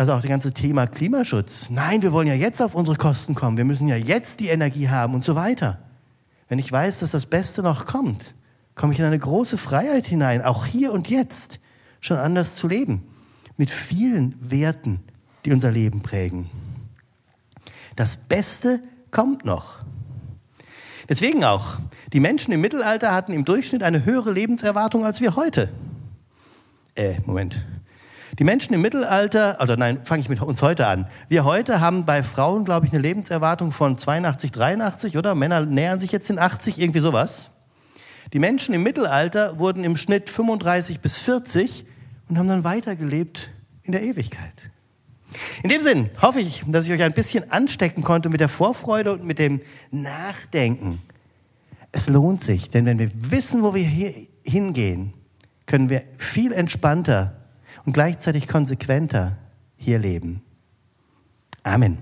Also 0.00 0.14
auch 0.14 0.20
das 0.22 0.30
ganze 0.30 0.54
Thema 0.54 0.86
Klimaschutz. 0.86 1.68
Nein, 1.68 2.00
wir 2.00 2.10
wollen 2.10 2.26
ja 2.26 2.32
jetzt 2.32 2.62
auf 2.62 2.74
unsere 2.74 2.96
Kosten 2.96 3.34
kommen. 3.34 3.58
Wir 3.58 3.66
müssen 3.66 3.86
ja 3.86 3.96
jetzt 3.96 4.40
die 4.40 4.48
Energie 4.48 4.88
haben 4.88 5.12
und 5.12 5.24
so 5.24 5.34
weiter. 5.34 5.78
Wenn 6.48 6.58
ich 6.58 6.72
weiß, 6.72 7.00
dass 7.00 7.10
das 7.10 7.26
Beste 7.26 7.62
noch 7.62 7.84
kommt, 7.84 8.34
komme 8.74 8.94
ich 8.94 8.98
in 8.98 9.04
eine 9.04 9.18
große 9.18 9.58
Freiheit 9.58 10.06
hinein, 10.06 10.40
auch 10.40 10.64
hier 10.64 10.94
und 10.94 11.10
jetzt 11.10 11.60
schon 12.00 12.16
anders 12.16 12.54
zu 12.54 12.66
leben, 12.66 13.02
mit 13.58 13.68
vielen 13.68 14.34
Werten, 14.40 15.00
die 15.44 15.52
unser 15.52 15.70
Leben 15.70 16.00
prägen. 16.00 16.48
Das 17.94 18.16
Beste 18.16 18.80
kommt 19.10 19.44
noch. 19.44 19.80
Deswegen 21.10 21.44
auch, 21.44 21.78
die 22.14 22.20
Menschen 22.20 22.54
im 22.54 22.62
Mittelalter 22.62 23.12
hatten 23.12 23.34
im 23.34 23.44
Durchschnitt 23.44 23.82
eine 23.82 24.06
höhere 24.06 24.32
Lebenserwartung 24.32 25.04
als 25.04 25.20
wir 25.20 25.36
heute. 25.36 25.68
Äh, 26.94 27.16
Moment. 27.26 27.62
Die 28.38 28.44
Menschen 28.44 28.74
im 28.74 28.80
Mittelalter, 28.80 29.58
oder 29.60 29.76
nein, 29.76 30.04
fange 30.04 30.20
ich 30.20 30.28
mit 30.28 30.40
uns 30.40 30.62
heute 30.62 30.86
an. 30.86 31.06
Wir 31.28 31.44
heute 31.44 31.80
haben 31.80 32.04
bei 32.06 32.22
Frauen, 32.22 32.64
glaube 32.64 32.86
ich, 32.86 32.92
eine 32.92 33.02
Lebenserwartung 33.02 33.72
von 33.72 33.98
82, 33.98 34.52
83, 34.52 35.16
oder? 35.18 35.34
Männer 35.34 35.66
nähern 35.66 35.98
sich 35.98 36.12
jetzt 36.12 36.30
in 36.30 36.38
80, 36.38 36.78
irgendwie 36.78 37.00
sowas. 37.00 37.50
Die 38.32 38.38
Menschen 38.38 38.72
im 38.74 38.84
Mittelalter 38.84 39.58
wurden 39.58 39.82
im 39.82 39.96
Schnitt 39.96 40.30
35 40.30 41.00
bis 41.00 41.18
40 41.18 41.84
und 42.28 42.38
haben 42.38 42.46
dann 42.46 42.62
weitergelebt 42.62 43.50
in 43.82 43.92
der 43.92 44.02
Ewigkeit. 44.02 44.54
In 45.62 45.70
dem 45.70 45.82
Sinn 45.82 46.10
hoffe 46.22 46.40
ich, 46.40 46.62
dass 46.66 46.86
ich 46.86 46.92
euch 46.92 47.02
ein 47.02 47.12
bisschen 47.12 47.50
anstecken 47.50 48.04
konnte 48.04 48.28
mit 48.28 48.40
der 48.40 48.48
Vorfreude 48.48 49.12
und 49.12 49.24
mit 49.24 49.40
dem 49.40 49.60
Nachdenken. 49.90 51.02
Es 51.90 52.08
lohnt 52.08 52.44
sich, 52.44 52.70
denn 52.70 52.86
wenn 52.86 53.00
wir 53.00 53.10
wissen, 53.14 53.64
wo 53.64 53.74
wir 53.74 53.84
hingehen, 54.44 55.12
können 55.66 55.88
wir 55.88 56.02
viel 56.16 56.52
entspannter 56.52 57.39
und 57.90 57.94
gleichzeitig 57.94 58.46
konsequenter 58.46 59.36
hier 59.76 59.98
leben. 59.98 60.42
Amen. 61.64 61.98